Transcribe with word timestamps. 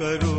करो 0.00 0.33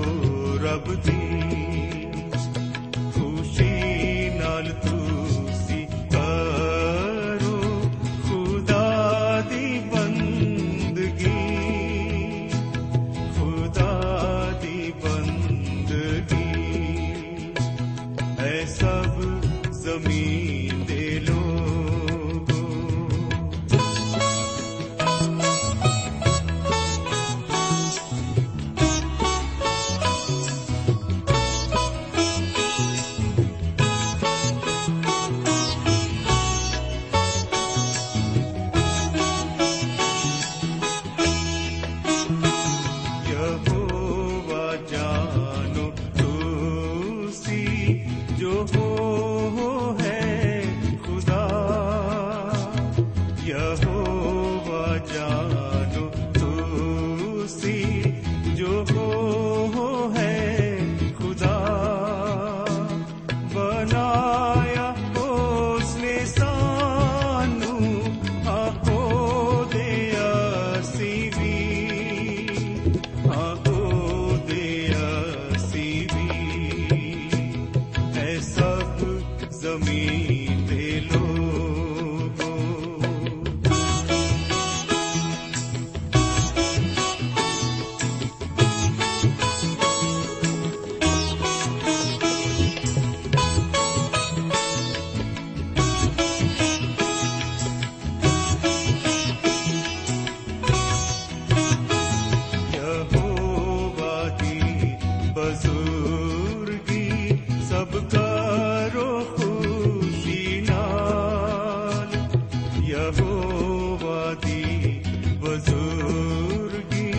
ਯਹੋਵਾ 112.96 114.34
ਦੀ 114.46 115.02
ਬਜ਼ੁਰਗੀ 115.40 117.12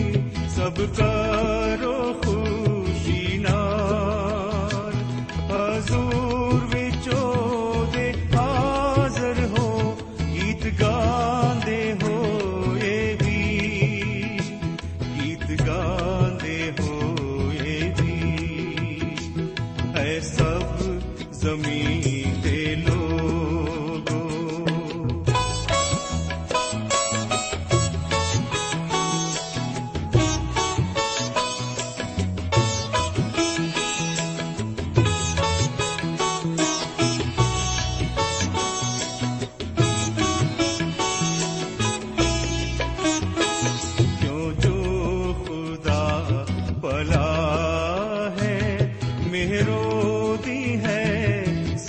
ਸਭ 0.48 0.80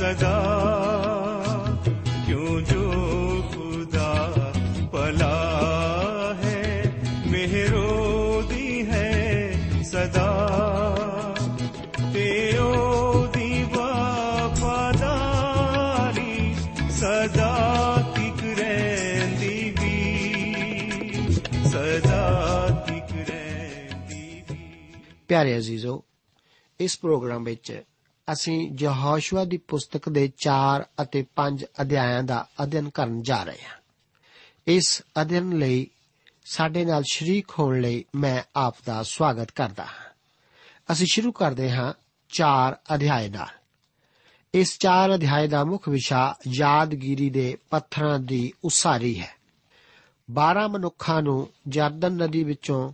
सदा 0.06 0.36
क्यों 2.26 2.60
जो 2.70 2.84
खुदा 3.52 4.10
भला 4.94 5.38
है 6.42 6.62
मेहरो 7.32 7.90
दी 8.50 8.69
है 8.90 9.10
सदा 9.84 10.28
ते 12.14 12.26
ओदी 12.58 13.52
वफादारी 13.76 15.14
सदा 17.00 17.52
तिक 18.16 18.40
रैंदी 18.60 19.58
भी 19.80 19.96
ਸਦਾ 21.70 22.24
ਤਿਕ 22.88 23.10
ਰਹਿੰਦੀ 23.30 24.26
ਵੀ 24.48 24.56
ਪਿਆਰੇ 25.28 25.52
ਅਜ਼ੀਜ਼ੋ 25.58 26.02
ਇਸ 26.80 26.98
ਪ੍ਰੋਗਰਾਮ 26.98 27.44
ਵਿੱਚ 27.44 27.72
ਅਸੀਂ 28.33 28.75
ਯਹੋਸ਼ੂਆ 28.79 29.45
ਦੀ 29.45 29.57
ਪੁਸਤਕ 29.57 30.09
ਦੇ 30.09 30.31
4 30.38 30.85
ਅਤੇ 31.01 31.25
5 31.35 31.65
ਅਧਿਆਇਆਂ 31.81 32.24
ਦਾ 32.24 32.47
ਅਧਿਐਨ 32.63 32.89
ਕਰਨ 32.89 33.21
ਜਾ 33.21 33.44
ਰਹੇ 33.44 33.63
ਹਾਂ। 33.63 33.81
ਇਸ 34.68 35.03
ਅਧਿਐਨ 35.21 35.57
ਲਈ 35.57 35.88
ਸਾਡੇ 36.45 36.85
ਨਾਲ 36.85 37.03
ਸ਼ਰੀਕ 37.12 37.47
ਹੋਣ 37.59 37.81
ਲਈ 37.81 38.06
ਮੈਂ 38.15 38.44
ਆਪ 38.56 38.75
ਦਾ 38.85 39.03
ਸਵਾਗਤ 39.03 39.51
ਕਰਦਾ 39.51 39.83
ਹਾਂ। 39.83 40.13
ਅਸੀਂ 40.91 41.07
ਸ਼ੁਰੂ 41.12 41.31
ਕਰਦੇ 41.31 41.71
ਹਾਂ 41.71 41.94
4 42.29 42.77
ਅਧਿਆਏ 42.95 43.29
ਨਾਲ। 43.29 43.47
ਇਸ 44.53 44.77
4 44.77 45.15
ਅਧਿਆਏ 45.15 45.47
ਦਾ 45.47 45.63
ਮੁੱਖ 45.63 45.89
ਵਿਸ਼ਾ 45.89 46.35
ਯਾਦਗਿਰੀ 46.47 47.30
ਦੇ 47.30 47.57
ਪੱਥਰਾਂ 47.69 48.19
ਦੀ 48.19 48.53
ਉਸਾਰੀ 48.63 49.19
ਹੈ। 49.19 49.38
12 50.31 50.68
ਮਨੁੱਖਾਂ 50.68 51.21
ਨੂੰ 51.21 51.50
ਜਰਦਨ 51.68 52.13
ਨਦੀ 52.13 52.44
ਵਿੱਚੋਂ 52.44 52.94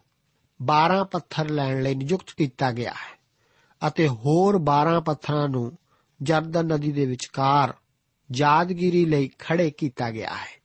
12 0.62 1.04
ਪੱਥਰ 1.04 1.50
ਲੈਣ 1.50 1.84
ਲਈ 1.84 1.96
ਨਿਯੁਕਤ 1.96 2.32
ਕੀਤਾ 2.38 2.72
ਗਿਆ 2.72 2.92
ਹੈ। 2.92 3.13
ਅਤੇ 3.88 4.08
ਹੋਰ 4.08 4.56
12 4.56 5.00
ਪੱਥਰਾਂ 5.00 5.50
ਨੂੰ 5.50 5.78
ਜਰਦਨ 6.22 6.66
ਨਦੀ 6.66 6.92
ਦੇ 6.92 7.06
ਵਿਚਕਾਰ 7.06 7.74
ਯਾਦਗਿਰੀ 8.36 9.06
ਲਈ 9.06 9.30
ਖੜੇ 9.40 9.72
ਕੀਤਾ 9.72 10.12
ਗਿਆ 10.12 10.34
ਹੈ। 10.34 10.64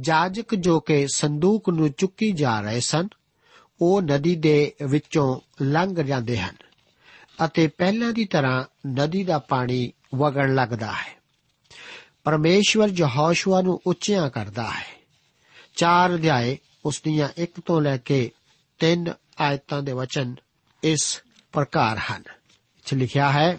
ਜਾਜਕ 0.00 0.54
ਜੋ 0.54 0.80
ਕਿ 0.80 1.06
ਸੰਦੂਕ 1.14 1.70
ਨੂੰ 1.70 1.92
ਚੁੱਕੀ 1.92 2.32
ਜਾ 2.32 2.60
ਰਹੇ 2.60 2.80
ਸਨ, 2.80 3.08
ਉਹ 3.80 4.02
ਨਦੀ 4.02 4.36
ਦੇ 4.36 4.74
ਵਿੱਚੋਂ 4.86 5.40
ਲੰਘ 5.62 5.94
ਜਾਂਦੇ 5.94 6.38
ਹਨ 6.38 6.56
ਅਤੇ 7.44 7.66
ਪਹਿਲਾਂ 7.66 8.12
ਦੀ 8.12 8.24
ਤਰ੍ਹਾਂ 8.24 8.64
ਨਦੀ 8.88 9.24
ਦਾ 9.24 9.38
ਪਾਣੀ 9.38 9.92
ਵਗਣ 10.14 10.54
ਲੱਗਦਾ 10.54 10.92
ਹੈ। 10.92 11.22
ਪਰਮੇਸ਼ਵਰ 12.24 12.88
ਯਹੋਸ਼ੂਆ 12.96 13.60
ਨੂੰ 13.60 13.80
ਉੱਚਿਆਂ 13.86 14.30
ਕਰਦਾ 14.30 14.70
ਹੈ। 14.70 15.02
ਚਾਰ 15.76 16.14
ਅਧਿਆਏ 16.14 16.58
ਉਸ 16.84 17.02
ਦੀਆਂ 17.04 17.28
1 17.38 17.60
ਤੋਂ 17.64 17.80
ਲੈ 17.80 17.96
ਕੇ 17.96 18.30
3 18.78 19.12
ਆਇਤਾਂ 19.40 19.82
ਦੇ 19.82 19.92
ਵਚਨ 19.92 20.34
ਇਸ 20.82 21.22
ਪ੍ਰਕਾਰ 21.52 21.98
ਹਨ। 21.98 22.22
ਇੱਥੇ 22.76 22.96
ਲਿਖਿਆ 22.96 23.30
ਹੈ, 23.30 23.58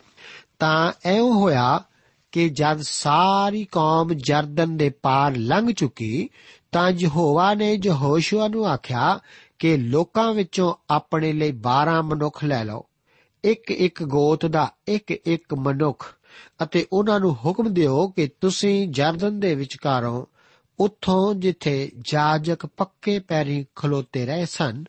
ਤਾਂ 0.59 0.93
ਐਉਂ 1.05 1.33
ਹੋਇਆ 1.33 1.83
ਕਿ 2.31 2.49
ਜਦ 2.49 2.81
ਸਾਰੀ 2.81 3.65
ਕੌਮ 3.65 4.13
ਜਰਦਨ 4.13 4.77
ਦੇ 4.77 4.89
ਪਾਰ 4.89 5.35
ਲੰਘ 5.35 5.71
ਚੁੱਕੀ, 5.71 6.29
ਤਾਂ 6.71 6.91
ਯਹੋਵਾ 6.91 7.53
ਨੇ 7.53 7.79
ਯਹੋਸ਼ੂਆ 7.85 8.47
ਨੂੰ 8.47 8.67
ਆਖਿਆ 8.67 9.19
ਕਿ 9.59 9.77
ਲੋਕਾਂ 9.77 10.33
ਵਿੱਚੋਂ 10.33 10.73
ਆਪਣੇ 10.89 11.33
ਲਈ 11.33 11.51
12 11.51 12.01
ਮਨੁੱਖ 12.01 12.43
ਲੈ 12.43 12.63
ਲਓ। 12.63 12.85
ਇੱਕ 13.43 13.71
ਇੱਕ 13.71 14.03
ਗੋਤ 14.03 14.45
ਦਾ 14.45 14.71
ਇੱਕ 14.87 15.11
ਇੱਕ 15.11 15.53
ਮਨੁੱਖ, 15.53 16.15
ਅਤੇ 16.63 16.87
ਉਹਨਾਂ 16.93 17.19
ਨੂੰ 17.19 17.35
ਹੁਕਮ 17.45 17.73
ਦਿਓ 17.73 18.07
ਕਿ 18.07 18.29
ਤੁਸੀਂ 18.41 18.87
ਜਰਦਨ 18.87 19.39
ਦੇ 19.39 19.55
ਵਿਚਕਾਰੋਂ 19.55 20.25
ਉੱਥੋਂ 20.79 21.33
ਜਿੱਥੇ 21.33 21.91
ਜਾਜਕ 21.99 22.65
ਪੱਕੇ 22.65 23.19
ਪੈਰੀ 23.19 23.65
ਖਲੋਤੇ 23.75 24.25
ਰਹੇ 24.25 24.45
ਸਨ 24.45 24.83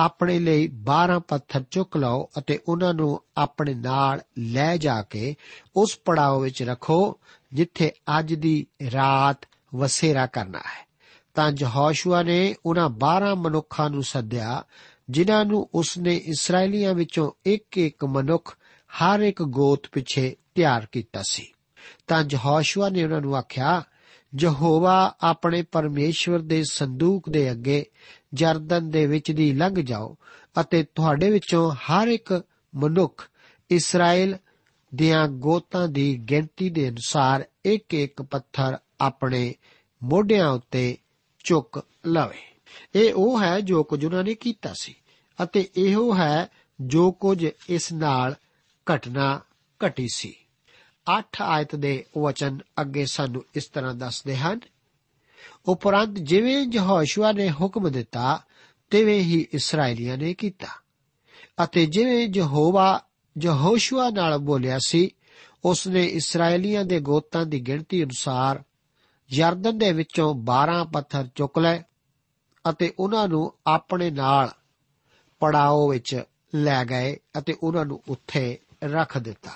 ਆਪਣੇ 0.00 0.38
ਲਈ 0.38 0.68
12 0.68 1.18
ਪੱਥਰ 1.18 1.64
ਚੁੱਕ 1.70 1.96
ਲਓ 1.96 2.28
ਅਤੇ 2.38 2.58
ਉਹਨਾਂ 2.68 2.94
ਨੂੰ 2.94 3.22
ਆਪਣੇ 3.36 3.74
ਨਾਲ 3.74 4.20
ਲੈ 4.38 4.76
ਜਾ 4.76 5.02
ਕੇ 5.02 5.36
ਉਸ 5.76 6.00
ਪੜਾਅ 6.04 6.38
ਵਿੱਚ 6.38 6.62
ਰੱਖੋ, 6.62 7.18
ਜਿੱਥੇ 7.52 7.92
ਅੱਜ 8.18 8.34
ਦੀ 8.34 8.66
ਰਾਤ 8.94 9.38
ਵਸੇਰਾ 9.74 10.26
ਕਰਨਾ 10.26 10.58
ਹੈ। 10.58 10.88
ਤਾਂ 11.34 11.52
ਜਹੋਸ਼ੂਆ 11.52 12.22
ਨੇ 12.22 12.54
ਉਹਨਾਂ 12.66 12.88
12 12.88 13.34
ਮਨੁੱਖਾਂ 13.34 13.90
ਨੂੰ 13.90 14.02
ਸੱਦਿਆ, 14.02 14.64
ਜਿਨ੍ਹਾਂ 15.10 15.44
ਨੂੰ 15.44 15.70
ਉਸਨੇ 15.74 16.16
ਇਸرائیਲੀਆਂ 16.16 16.94
ਵਿੱਚੋਂ 16.94 17.32
ਇੱਕ 17.46 17.78
ਇੱਕ 17.78 18.04
ਮਨੁੱਖ 18.04 18.56
ਹਰ 18.90 19.20
ਇੱਕ 19.20 19.42
ਗੋਤ 19.42 19.86
ਪਿੱਛੇ 19.92 20.36
ਤਿਆਰ 20.54 20.86
ਕੀਤਾ 20.92 21.22
ਸੀ। 21.22 21.52
ਤਾਂ 22.06 22.24
ਜਹੋਸ਼ੂਆ 22.24 22.88
ਨੇ 22.88 23.04
ਉਹਨਾਂ 23.04 23.20
ਨੂੰ 23.20 23.36
ਆਖਿਆ, 23.36 23.82
ਯਹੋਵਾ 24.40 25.14
ਆਪਣੇ 25.20 25.62
ਪਰਮੇਸ਼ਵਰ 25.62 26.38
ਦੇ 26.38 26.64
ਸੰਦੂਕ 26.70 27.28
ਦੇ 27.28 27.50
ਅੱਗੇ 27.50 27.86
ਜਰਦਨ 28.34 28.90
ਦੇ 28.90 29.06
ਵਿੱਚ 29.06 29.30
ਦੀ 29.30 29.52
ਲੰਘ 29.52 29.74
ਜਾਓ 29.74 30.16
ਅਤੇ 30.60 30.82
ਤੁਹਾਡੇ 30.82 31.30
ਵਿੱਚੋਂ 31.30 31.70
ਹਰ 31.72 32.08
ਇੱਕ 32.08 32.42
ਮਨੁੱਖ 32.74 33.28
ਇਸਰਾਇਲ 33.70 34.36
ਦੀਆਂ 34.94 35.28
ਗੋਤਾਂ 35.28 35.88
ਦੀ 35.88 36.18
ਗਿਣਤੀ 36.18 36.70
ਦੇ 36.70 36.88
ਅਨੁਸਾਰ 36.88 37.44
ਇੱਕ 37.64 37.94
ਇੱਕ 37.94 38.22
ਪੱਥਰ 38.22 38.78
ਆਪਣੇ 39.00 39.54
ਮੋਢਿਆਂ 40.02 40.50
ਉੱਤੇ 40.50 40.98
ਚੁੱਕ 41.44 41.84
ਲਵੇ। 42.06 42.38
ਇਹ 42.94 43.14
ਉਹ 43.14 43.42
ਹੈ 43.42 43.60
ਜੋ 43.60 43.82
ਕੁਝ 43.84 44.04
ਉਹਨਾਂ 44.04 44.24
ਨੇ 44.24 44.34
ਕੀਤਾ 44.34 44.72
ਸੀ 44.80 44.94
ਅਤੇ 45.42 45.68
ਇਹੋ 45.76 46.16
ਹੈ 46.16 46.46
ਜੋ 46.80 47.12
ਕੁਝ 47.12 47.46
ਇਸ 47.68 47.92
ਨਾਲ 47.92 48.34
ਘਟਨਾ 48.94 49.40
ਘਟੀ 49.86 50.06
ਸੀ। 50.14 50.34
8 51.18 51.22
ਆਇਤ 51.42 51.76
ਦੇ 51.76 52.04
ਵਚਨ 52.18 52.58
ਅੱਗੇ 52.80 53.06
ਸਾਨੂੰ 53.06 53.44
ਇਸ 53.54 53.66
ਤਰ੍ਹਾਂ 53.66 53.94
ਦੱਸਦੇ 53.94 54.36
ਹਨ 54.36 54.60
ਉਪਰੰਤ 55.66 56.18
ਜਿਵੇਂ 56.18 56.66
ਯਹੋਸ਼ੂਆ 56.72 57.32
ਨੇ 57.32 57.50
ਹੁਕਮ 57.50 57.92
ਦਿੱਤਾ, 57.92 58.42
ਤਿਵੇਂ 58.90 59.20
ਹੀ 59.20 59.46
ਇਸرائیਲੀਆਂ 59.52 60.18
ਨੇ 60.18 60.34
ਕੀਤਾ। 60.34 60.66
ਅਤੇ 61.64 61.86
ਜਿਵੇਂ 61.86 62.28
ਯਹੋਵਾ 62.36 63.02
ਯਹੋਸ਼ੂਆ 63.42 64.10
ਨਾਲ 64.10 64.38
ਬੋਲਿਆ 64.38 64.78
ਸੀ 64.86 65.10
ਉਸ 65.64 65.86
ਨੇ 65.86 66.04
ਇਸرائیਲੀਆਂ 66.04 66.84
ਦੇ 66.84 67.00
ਗੋਤਾਂ 67.00 67.46
ਦੀ 67.46 67.60
ਗਿਣਤੀ 67.60 68.04
ਅਨੁਸਾਰ 68.04 68.62
ਯਰਦਨ 69.32 69.78
ਦੇ 69.78 69.92
ਵਿੱਚੋਂ 69.92 70.34
12 70.34 70.84
ਪੱਥਰ 70.92 71.28
ਚੁੱਕ 71.34 71.58
ਲਏ 71.58 71.82
ਅਤੇ 72.70 72.94
ਉਹਨਾਂ 72.98 73.28
ਨੂੰ 73.28 73.54
ਆਪਣੇ 73.66 74.10
ਨਾਲ 74.10 74.50
ਪੜਾਓ 75.40 75.88
ਵਿੱਚ 75.88 76.22
ਲੈ 76.54 76.84
ਗਏ 76.84 77.16
ਅਤੇ 77.38 77.56
ਉਹਨਾਂ 77.62 77.84
ਨੂੰ 77.84 78.02
ਉੱਥੇ 78.08 78.58
ਰੱਖ 78.84 79.18
ਦਿੱਤਾ। 79.18 79.50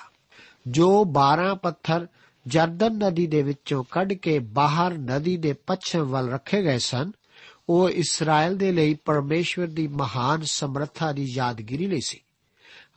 ਜੋ 0.67 1.05
12 1.05 1.55
ਪੱਥਰ 1.55 2.07
ਜਰਦਨ 2.47 2.97
ਨਦੀ 2.97 3.27
ਦੇ 3.27 3.43
ਵਿੱਚੋਂ 3.43 3.83
ਕੱਢ 3.91 4.13
ਕੇ 4.13 4.39
ਬਾਹਰ 4.39 4.93
ਨਦੀ 4.93 5.37
ਦੇ 5.37 5.53
ਪੱਛਮ 5.53 5.99
ਵੱਲ 5.99 6.29
ਰੱਖੇ 6.29 6.63
ਗਏ 6.63 6.77
ਸਨ, 6.77 7.11
ਉਹ 7.69 7.89
ਇਸਰਾਇਲ 7.89 8.57
ਦੇ 8.57 8.71
ਲਈ 8.71 8.93
ਪਰਮੇਸ਼ਵਰ 8.93 9.67
ਦੀ 9.67 9.87
ਮਹਾਨ 9.87 10.41
ਸਮਰੱਥਾ 10.41 11.11
ਦੀ 11.11 11.25
ਯਾਦਗਿਰੀ 11.33 11.87
ਲਈ 11.87 12.01
ਸੀ। 12.01 12.19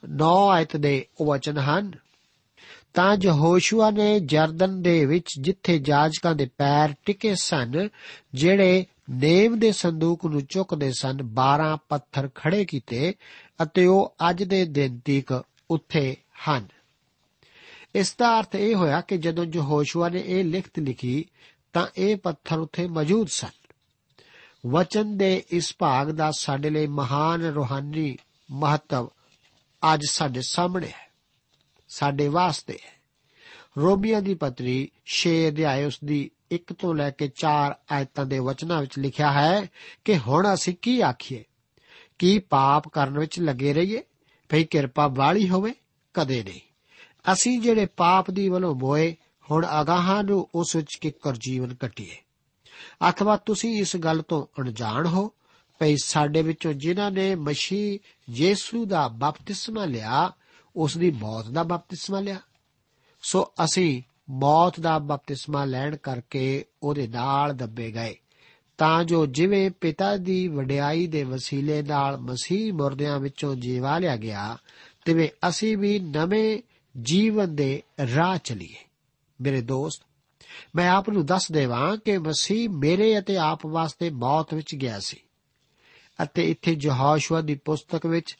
9 0.09 0.49
ਆਇਤ 0.49 0.77
ਦੇ 0.77 1.05
ਵਚਨ 1.25 1.57
ਹਨ, 1.57 1.91
ਤਾਂ 2.93 3.17
ਯਹੋਸ਼ੂਆ 3.21 3.91
ਨੇ 3.91 4.19
ਜਰਦਨ 4.19 4.81
ਦੇ 4.81 5.05
ਵਿੱਚ 5.05 5.33
ਜਿੱਥੇ 5.39 5.79
ਜਾਜਕਾਂ 5.79 6.35
ਦੇ 6.35 6.49
ਪੈਰ 6.57 6.95
ਟਿਕੇ 7.05 7.35
ਸਨ, 7.35 7.89
ਜਿਹੜੇ 8.33 8.85
ਨੇਮ 9.09 9.59
ਦੇ 9.59 9.71
ਸੰਦੂਕ 9.71 10.25
ਨੂੰ 10.25 10.45
ਚੁੱਕਦੇ 10.45 10.91
ਸਨ 10.91 11.17
12 11.21 11.77
ਪੱਥਰ 11.89 12.29
ਖੜੇ 12.35 12.65
ਕੀਤੇ 12.65 13.13
ਅਤੇ 13.63 13.85
ਉਹ 13.85 14.15
ਅੱਜ 14.29 14.43
ਦੇ 14.43 14.65
ਦਿਨ 14.65 14.99
ਤੱਕ 14.99 15.43
ਉੱਥੇ 15.71 16.15
ਹਨ। 16.49 16.67
ਇਸ 17.95 18.15
ਦਾ 18.19 18.39
ਅਰਥ 18.39 18.55
ਇਹ 18.55 18.75
ਹੋਇਆ 18.75 19.01
ਕਿ 19.01 19.17
ਜਦੋਂ 19.17 19.45
ਯਹੋਸ਼ੂਆ 19.45 20.09
ਨੇ 20.09 20.23
ਇਹ 20.25 20.43
ਲਿਖਤ 20.43 20.79
ਲਿਖੀ, 20.79 21.25
ਤਾਂ 21.73 21.87
ਇਹ 21.97 22.15
ਪੱਥਰ 22.15 22.57
ਉੱਥੇ 22.57 22.87
ਮੌਜੂਦ 22.87 23.27
ਸਨ। 23.27 23.69
ਵਚਨ 24.65 25.17
ਦੇ 25.17 25.43
ਇਸ 25.49 25.75
ਭਾਗ 25.79 26.07
ਦਾ 26.07 26.31
ਸਾਡੇ 26.31 26.69
ਲਈ 26.69 26.87
ਮਹਾਨ 26.87 27.41
ਰੋਹਾਨੀ 27.41 28.17
ਮਹੱਤਵ 28.51 29.09
ਅੱਜ 29.93 30.01
ਸਾਡੇ 30.09 30.41
ਸਾਹਮਣੇ 30.41 30.87
ਹੈ, 30.87 31.11
ਸਾਡੇ 31.89 32.27
ਵਾਸਤੇ 32.27 32.73
ਹੈ। 32.73 32.99
ਰੋਮੀਆਂ 33.77 34.21
ਦੀ 34.21 34.33
ਪਤਰੀ 34.33 34.91
6 35.05 35.29
ਅਧਿਆਇ 35.47 35.85
ਉਸ 35.85 35.99
ਦੀ 36.05 36.31
1 36.51 36.73
ਤੋਂ 36.73 36.95
ਲੈ 36.95 37.11
ਕੇ 37.11 37.27
4 37.27 37.75
ਆਇਤਾਂ 37.91 38.25
ਦੇ 38.25 38.39
ਵਚਨਾਂ 38.39 38.81
ਵਿੱਚ 38.81 38.99
ਲਿਖਿਆ 38.99 39.31
ਹੈ 39.31 39.67
ਕਿ 40.05 40.17
ਹੁਣ 40.17 40.53
ਅਸੀਂ 40.53 40.75
ਕੀ 40.81 41.01
ਆਖੀਏ? 41.01 41.43
ਕੀ 42.19 42.39
ਪਾਪ 42.39 42.87
ਕਰਨ 42.87 43.19
ਵਿੱਚ 43.19 43.39
ਲੱਗੇ 43.39 43.73
ਰਹੀਏ? 43.73 44.03
ਭਈ 44.49 44.63
ਕਿਰਪਾ 44.63 45.07
ਵਾਲੀ 45.07 45.49
ਹੋਵੇ, 45.49 45.73
ਕਦੇ 46.13 46.43
ਨਹੀਂ। 46.43 46.68
ਅਸੀਂ 47.33 47.59
ਜਿਹੜੇ 47.59 47.85
ਪਾਪ 47.85 48.31
ਦੀ 48.31 48.49
ਵੱਲੋਂ 48.49 48.75
ਮੋਏ 48.75 49.15
ਹੁਣ 49.51 49.67
ਅਗਾਹਾਂ 49.81 50.23
ਨੂੰ 50.23 50.49
ਉਸ 50.55 50.75
ਵਿੱਚ 50.75 50.97
ਕਿੱਕਰ 51.01 51.35
ਜੀਵਨ 51.35 51.73
ਕੱਟੀਏ। 51.73 52.17
ਅਥਵਾ 53.09 53.37
ਤੁਸੀਂ 53.37 53.81
ਇਸ 53.81 53.97
ਗੱਲ 53.97 54.21
ਤੋਂ 54.21 54.61
ਅਣਜਾਣ 54.61 55.07
ਹੋ, 55.07 55.31
ਭਈ 55.79 55.95
ਸਾਡੇ 56.03 56.41
ਵਿੱਚੋਂ 56.41 56.73
ਜਿਨ੍ਹਾਂ 56.73 57.11
ਨੇ 57.11 57.35
ਮਸੀਹ 57.35 57.99
ਯੀਸੂ 58.29 58.85
ਦਾ 58.85 59.07
ਬਪਤਿਸਮਾ 59.07 59.85
ਲਿਆ, 59.85 60.31
ਉਸ 60.75 60.97
ਦੀ 60.97 61.11
ਮੌਤ 61.11 61.49
ਦਾ 61.49 61.63
ਬਪਤਿਸਮਾ 61.63 62.19
ਲਿਆ। 62.19 62.39
ਸੋ 63.21 63.53
ਅਸੀਂ 63.63 64.01
ਮੌਤ 64.29 64.79
ਦਾ 64.79 64.99
ਬਪਤਿਸਮਾ 64.99 65.65
ਲੈਣ 65.65 65.95
ਕਰਕੇ 65.95 66.65
ਉਹਦੇ 66.83 67.07
ਨਾਲ 67.07 67.55
ਦੱਬੇ 67.57 67.91
ਗਏ। 67.91 68.15
ਤਾਂ 68.77 69.03
ਜੋ 69.03 69.25
ਜਿਵੇਂ 69.25 69.71
ਪਿਤਾ 69.71 70.17
ਦੀ 70.17 70.47
ਵਡਿਆਈ 70.47 71.07
ਦੇ 71.07 71.23
ਵਸੀਲੇ 71.23 71.81
ਨਾਲ 71.81 72.17
ਮਸੀਹ 72.17 72.73
ਮੁਰਦਿਆਂ 72.73 73.19
ਵਿੱਚੋਂ 73.19 73.55
ਜੀਵਾ 73.55 73.99
ਲਿਆ 73.99 74.17
ਗਿਆ, 74.17 74.57
ਤਿਵੇਂ 75.05 75.49
ਅਸੀਂ 75.49 75.77
ਵੀ 75.77 75.99
ਨਵੇਂ 75.99 76.61
ਜੀਵਨ 77.01 77.55
ਦੇ 77.55 77.83
ਰਾਹ 78.15 78.37
ਚਲੀਏ। 78.37 78.75
ਮੇਰੇ 79.41 79.61
ਦੋਸਤ, 79.61 80.03
ਮੈਂ 80.75 80.89
ਆਪ 80.89 81.09
ਨੂੰ 81.09 81.25
ਦੱਸ 81.25 81.51
ਦੇਵਾਂ 81.51 81.97
ਕਿ 81.97 82.17
ਮਸੀਹ 82.17 82.69
ਮੇਰੇ 82.69 83.19
ਅਤੇ 83.19 83.37
ਆਪ 83.37 83.65
ਵਾਸਤੇ 83.65 84.09
ਮੌਤ 84.09 84.53
ਵਿੱਚ 84.53 84.75
ਗਿਆ 84.75 84.99
ਸੀ 84.99 85.17
ਅਤੇ 86.23 86.51
ਇੱਥੇ 86.51 86.77
ਯਹੋਸ਼ੂਆ 86.81 87.41
ਦੀ 87.41 87.55
ਪੁਸਤਕ 87.55 88.05
ਵਿੱਚ 88.05 88.37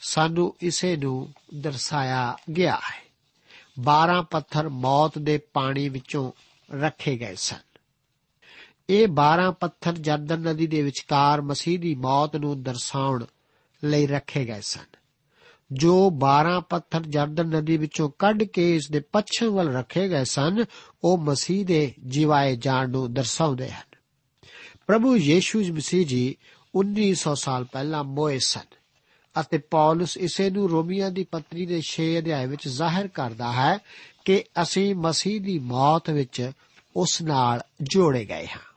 ਸਾਨੂੰ 0.00 0.56
ਇਸੇ 0.60 0.96
ਨੂੰ 0.96 1.34
ਦਰਸਾਇਆ 1.54 2.36
ਗਿਆ 2.56 2.76
ਹੈ। 2.76 3.10
12 3.80 4.22
ਪੱਥਰ 4.22 4.68
ਮੌਤ 4.68 5.18
ਦੇ 5.18 5.38
ਪਾਣੀ 5.38 5.88
ਵਿੱਚੋਂ 5.88 6.32
ਰੱਖੇ 6.74 7.16
ਗਏ 7.18 7.34
ਸਨ। 7.34 7.60
ਇਹ 8.90 9.08
12 9.08 9.50
ਪੱਥਰ 9.50 9.92
ਜਰਦਨ 9.92 10.40
ਨਦੀ 10.40 10.66
ਦੇ 10.66 10.82
ਵਿਚਕਾਰ 10.82 11.40
ਮਸੀਹ 11.40 11.78
ਦੀ 11.78 11.94
ਮੌਤ 11.94 12.36
ਨੂੰ 12.36 12.62
ਦਰਸਾਉਣ 12.62 13.24
ਲਈ 13.84 14.06
ਰੱਖੇ 14.06 14.44
ਗਏ 14.44 14.60
ਸਨ। 14.60 14.89
ਜੋ 15.72 16.10
12 16.10 16.60
ਪੱਥਰ 16.60 17.02
ਜਰਦਨ 17.02 17.46
ਨਦੀ 17.46 17.76
ਵਿੱਚੋਂ 17.76 18.10
ਕੱਢ 18.18 18.42
ਕੇ 18.42 18.76
ਇਸ 18.76 18.90
ਦੇ 18.90 19.00
ਪੱਛਮ 19.00 19.46
ਵੱਲ 19.46 19.76
ਰੱਖੇ 19.76 20.08
ਗਏ 20.08 20.24
ਸਨ, 20.24 20.64
ਉਹ 21.04 21.18
ਮਸੀਹ 21.18 21.66
ਦੇ 21.66 21.94
ਜਿਵਾਏ 21.98 22.56
ਜਾਣ 22.56 22.90
ਨੂੰ 22.90 23.14
ਦਰਸਾਉਂਦੇ 23.14 23.70
ਹਨ। 23.70 23.96
ਪ੍ਰਭੂ 24.86 25.16
ਯੀਸ਼ੂ 25.16 25.60
ਮਸੀਹ 25.60 26.06
ਜੀ 26.06 26.36
1900 26.74 27.34
ਸਾਲ 27.34 27.64
ਪਹਿਲਾਂ 27.64 28.04
ਮੋਏ 28.04 28.38
ਸਨ 28.38 28.80
ਅਤੇ 29.40 29.58
ਪੌਲਸ 29.58 30.16
ਇਸੇ 30.16 30.50
ਨੂੰ 30.50 30.70
ਰੋਮੀਆਂ 30.70 31.10
ਦੀ 31.10 31.24
ਪੱਤਰੀ 31.24 31.66
ਦੇ 31.66 31.82
6 31.82 32.18
ਅਧਿਆਇ 32.18 32.46
ਵਿੱਚ 32.46 32.68
ਜ਼ਾਹਿਰ 32.68 33.08
ਕਰਦਾ 33.08 33.52
ਹੈ 33.52 33.78
ਕਿ 34.24 34.44
ਅਸੀਂ 34.62 34.94
ਮਸੀਹ 34.94 35.40
ਦੀ 35.40 35.58
ਮੌਤ 35.58 36.10
ਵਿੱਚ 36.10 36.50
ਉਸ 36.96 37.22
ਨਾਲ 37.22 37.60
ਜੋੜੇ 37.82 38.24
ਗਏ 38.24 38.46
ਹਾਂ। 38.46 38.70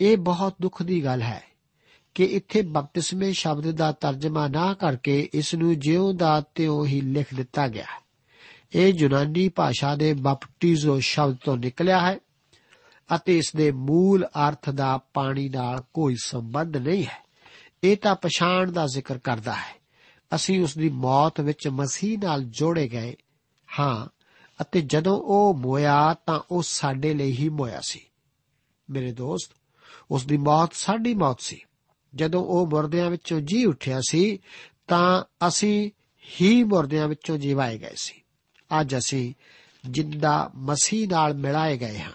ਇਹ 0.00 0.16
ਬਹੁਤ 0.16 0.54
ਦੁੱਖ 0.62 0.82
ਦੀ 0.82 1.04
ਗੱਲ 1.04 1.22
ਹੈ 1.22 1.51
ਕਿ 2.14 2.24
ਇੱਥੇ 2.24 2.62
ਬਪਤਿਸਮੇ 2.62 3.32
ਸ਼ਬਦ 3.32 3.70
ਦਾ 3.70 3.92
ਤਰਜਮਾ 3.92 4.48
ਨਾ 4.48 4.74
ਕਰਕੇ 4.74 5.28
ਇਸ 5.34 5.54
ਨੂੰ 5.54 5.80
ਜਿਉਂ 5.80 6.14
ਦਾ 6.14 6.40
ਤਿਉਂ 6.40 6.86
ਹੀ 6.86 7.00
ਲਿਖ 7.00 7.34
ਦਿੱਤਾ 7.34 7.68
ਗਿਆ 7.68 7.84
ਹੈ। 7.84 8.02
ਇਹ 8.74 8.94
ਯੂਨਾਨੀ 8.94 9.48
ਭਾਸ਼ਾ 9.48 9.96
ਦੇ 9.96 10.14
ਬਪਟਿਜ਼ੋ 10.14 10.98
ਸ਼ਬਦ 11.00 11.36
ਤੋਂ 11.44 11.56
ਨਿਕਲਿਆ 11.56 12.00
ਹੈ 12.00 12.18
ਅਤੇ 13.16 13.38
ਇਸ 13.38 13.52
ਦੇ 13.56 13.70
ਮੂਲ 13.70 14.26
ਅਰਥ 14.26 14.70
ਦਾ 14.70 14.98
ਪਾਣੀ 14.98 15.48
ਨਾਲ 15.48 15.82
ਕੋਈ 15.94 16.16
ਸੰਬੰਧ 16.22 16.76
ਨਹੀਂ 16.76 17.04
ਹੈ। 17.04 17.26
ਇਹ 17.84 17.96
ਤਾਂ 17.96 18.14
ਪਛਾਣ 18.14 18.72
ਦਾ 18.72 18.86
ਜ਼ਿਕਰ 18.86 19.18
ਕਰਦਾ 19.18 19.54
ਹੈ। 19.54 19.82
ਅਸੀਂ 20.34 20.62
ਉਸ 20.62 20.78
ਦੀ 20.78 20.88
ਮੌਤ 20.88 21.40
ਵਿੱਚ 21.40 21.68
ਮਸੀਹ 21.68 22.18
ਨਾਲ 22.18 22.44
ਜੋੜੇ 22.44 22.88
ਗਏ 22.88 23.16
ਹਾਂ 23.78 24.22
ਅਤੇ 24.60 24.80
ਜਦੋਂ 24.80 25.16
ਉਹ 25.16 25.54
ਮੋਇਆ 25.54 26.14
ਤਾਂ 26.14 26.40
ਉਹ 26.50 26.62
ਸਾਡੇ 26.62 27.14
ਲਈ 27.14 27.32
ਹੀ 27.32 27.48
ਮੋਇਆ 27.48 27.80
ਸੀ। 27.80 28.00
ਮੇਰੇ 28.90 29.12
ਦੋਸਤ, 29.12 29.52
ਉਸ 30.10 30.26
ਦੀ 30.26 30.36
ਮੌਤ 30.36 30.70
ਸਾਡੀ 30.72 31.14
ਮੌਤ 31.14 31.40
ਸੀ। 31.40 31.60
ਜਦੋਂ 32.14 32.44
ਉਹ 32.44 32.66
ਮੁਰਦਿਆਂ 32.66 33.10
ਵਿੱਚੋਂ 33.10 33.40
ਜੀ 33.40 33.64
ਉੱਠਿਆ 33.64 34.00
ਸੀ, 34.08 34.38
ਤਾਂ 34.88 35.24
ਅਸੀਂ 35.48 35.90
ਹੀ 36.40 36.64
ਮੁਰਦਿਆਂ 36.64 37.08
ਵਿੱਚੋਂ 37.08 37.38
ਜਿਵਾਏ 37.38 37.78
ਗਏ 37.78 37.92
ਸੀ। 37.94 38.22
ਅੱਜ 38.80 38.96
ਅਸੀਂ 38.96 39.34
ਜਿੰਦਾ 39.90 40.50
ਮਸੀਹ 40.54 41.08
ਨਾਲ 41.08 41.34
ਮਿਲਾਏ 41.34 41.76
ਗਏ 41.76 41.98
ਹਾਂ। 41.98 42.12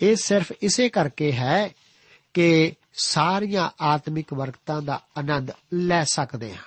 ਇਹ 0.00 0.16
ਸਿਰਫ 0.16 0.52
ਇਸੇ 0.62 0.88
ਕਰਕੇ 0.88 1.32
ਹੈ 1.32 1.70
ਕਿ 2.34 2.72
ਸਾਰੀਆਂ 2.94 3.70
ਆਤਮਿਕ 3.80 4.34
ਵਰਕਤਾਂ 4.34 4.82
ਦਾ 4.82 5.00
ਆਨੰਦ 5.18 5.50
ਲੈ 5.74 6.04
ਸਕਦੇ 6.04 6.54
ਹਾਂ, 6.54 6.62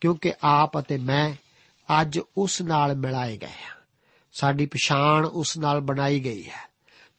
ਕਿਉਂਕਿ 0.00 0.32
ਆਪ 0.44 0.78
ਅਤੇ 0.78 0.98
ਮੈਂ 0.98 1.34
ਅੱਜ 2.00 2.20
ਉਸ 2.38 2.62
ਨਾਲ 2.62 2.96
ਮਿਲਾਏ 2.96 3.36
ਗਏ 3.36 3.46
ਹਾਂ। 3.46 3.76
ਸਾਡੀ 4.32 4.66
ਪਛਾਣ 4.66 5.26
ਉਸ 5.26 5.58
ਨਾਲ 5.58 5.80
ਬਣਾਈ 5.80 6.20
ਗਈ 6.20 6.44
ਹੈ। 6.44 6.68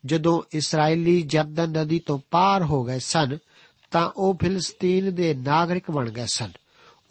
ਜਦੋਂ 0.05 0.41
ਇਸرائیਲੀ 0.51 1.21
ਜਰਦਨ 1.21 1.69
ਨਦੀ 1.69 1.99
ਤੋਂ 1.99 2.19
ਪਾਰ 2.31 2.63
ਹੋ 2.63 2.83
ਗਏ 2.83 2.99
ਸਨ 2.99 3.37
ਤਾਂ 3.91 4.11
ਉਹ 4.17 4.37
ਫਿਲਸਤੀਨ 4.41 5.15
ਦੇ 5.15 5.33
ਨਾਗਰਿਕ 5.33 5.91
ਬਣ 5.91 6.09
ਗਏ 6.09 6.25
ਸਨ। 6.25 6.51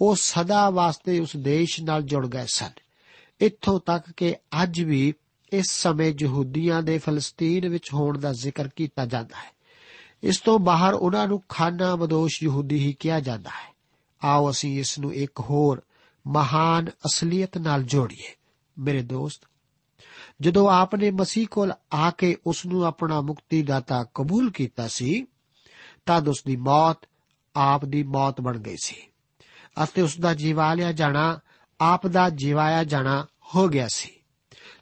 ਉਹ 0.01 0.17
ਸਦਾ 0.17 0.71
ਵਾਸਤੇ 0.71 1.21
ਉਸ 1.21 1.37
ਦੇਸ਼ 1.37 1.81
ਨਾਲ 1.81 2.03
ਜੁੜ 2.03 2.29
ਗਏ 2.29 2.47
ਸਨ। 2.47 2.71
ਇੱਥੋਂ 3.41 3.81
ਤੱਕ 3.81 4.13
ਕਿ 4.17 4.35
ਅੱਜ 4.63 4.81
ਵੀ 4.81 5.15
ਇਸ 5.53 5.67
ਸਮੇਂ 5.71 6.15
ਯਹੂਦੀਆਂ 6.21 6.83
ਦੇ 6.83 6.99
ਫਲਸਤੀਨ 6.99 7.69
ਵਿੱਚ 7.69 7.93
ਹੋਣ 7.95 8.19
ਦਾ 8.19 8.33
ਜ਼ਿਕਰ 8.33 8.69
ਕੀਤਾ 8.69 9.07
ਜਾਂਦਾ 9.07 9.37
ਹੈ। 9.37 9.51
ਇਸ 10.23 10.41
ਤੋਂ 10.41 10.59
ਬਾਹਰ 10.59 10.95
ਉਹਨਾਂ 10.95 11.29
ਨੂੰ 11.29 11.43
ਖਾਨਾ 11.49 11.97
ਬਦੋਸ਼ 11.97 12.43
ਯਹੂਦੀ 12.43 12.79
ਹੀ 12.79 12.93
ਕਿਹਾ 12.93 13.21
ਜਾਂਦਾ 13.21 13.51
ਹੈ। 13.51 13.75
ਆਓ 14.25 14.51
ਅਸੀਂ 14.51 14.81
ਇਸ 14.81 14.99
ਨੂੰ 14.99 15.15
ਇੱਕ 15.15 15.41
ਹੋਰ 15.41 15.83
ਮਹਾਨ 16.27 16.89
ਅਸਲੀਅਤ 16.89 17.59
ਨਾਲ 17.59 17.83
ਜੋੜੀਏ। 17.83 18.35
ਮੇਰੇ 18.79 19.03
ਦੋਸਤ, 19.03 19.41
ਜਦੋਂ 20.41 20.71
ਆਪਨੇ 20.71 21.11
ਮਸੀਹ 21.11 21.47
ਕੋਲ 21.51 21.73
ਆ 21.93 22.11
ਕੇ 22.11 22.37
ਉਸ 22.47 22.67
ਨੂੰ 22.67 22.85
ਆਪਣਾ 22.85 23.21
ਮੁਕਤੀ 23.21 23.63
ਦਾਤਾ 23.63 24.07
ਕਬੂਲ 24.15 24.51
ਕੀਤਾ 24.51 24.89
ਸੀ 24.89 25.27
ਤਦ 26.09 26.29
ਉਸ 26.29 26.43
ਦੀ 26.47 26.57
ਮੌਤ, 26.57 26.99
ਆਪ 27.57 27.85
ਦੀ 27.85 28.03
ਮੌਤ 28.03 28.41
ਬਣ 28.41 28.59
ਗਈ 28.59 28.77
ਸੀ। 28.83 28.97
ਅਤੇ 29.83 30.03
ਉਸ 30.03 30.21
ਦਾ 30.21 30.35
ਜੀਵਾ 30.35 30.75
ਲਿਆ 30.75 30.93
ਜਾਣਾ, 30.93 31.41
ਆਪ 31.81 32.07
ਦਾ 32.07 32.31
ਜੀਵਾਇਆ 32.31 32.85
ਜਾਣਾ 32.85 33.27
ਹੋ 33.55 33.69
ਗਿਆ 33.69 33.89
ਸੀ। 33.89 34.11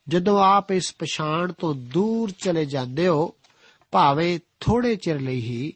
ਜਦੋਂ 0.08 0.44
ਆਪ 0.44 0.72
ਇਸ 0.72 0.94
ਪਛਾਣ 0.98 1.52
ਤੋਂ 1.52 1.74
ਦੂਰ 1.74 2.30
ਚਲੇ 2.30 2.64
ਜਾਂਦੇ 2.64 3.08
ਹੋ, 3.08 3.34
ਭਾਵੇਂ 3.90 4.40
ਥੋੜੇ 4.60 4.96
ਚਿਰ 4.96 5.20
ਲਈ 5.20 5.40
ਹੀ, 5.40 5.72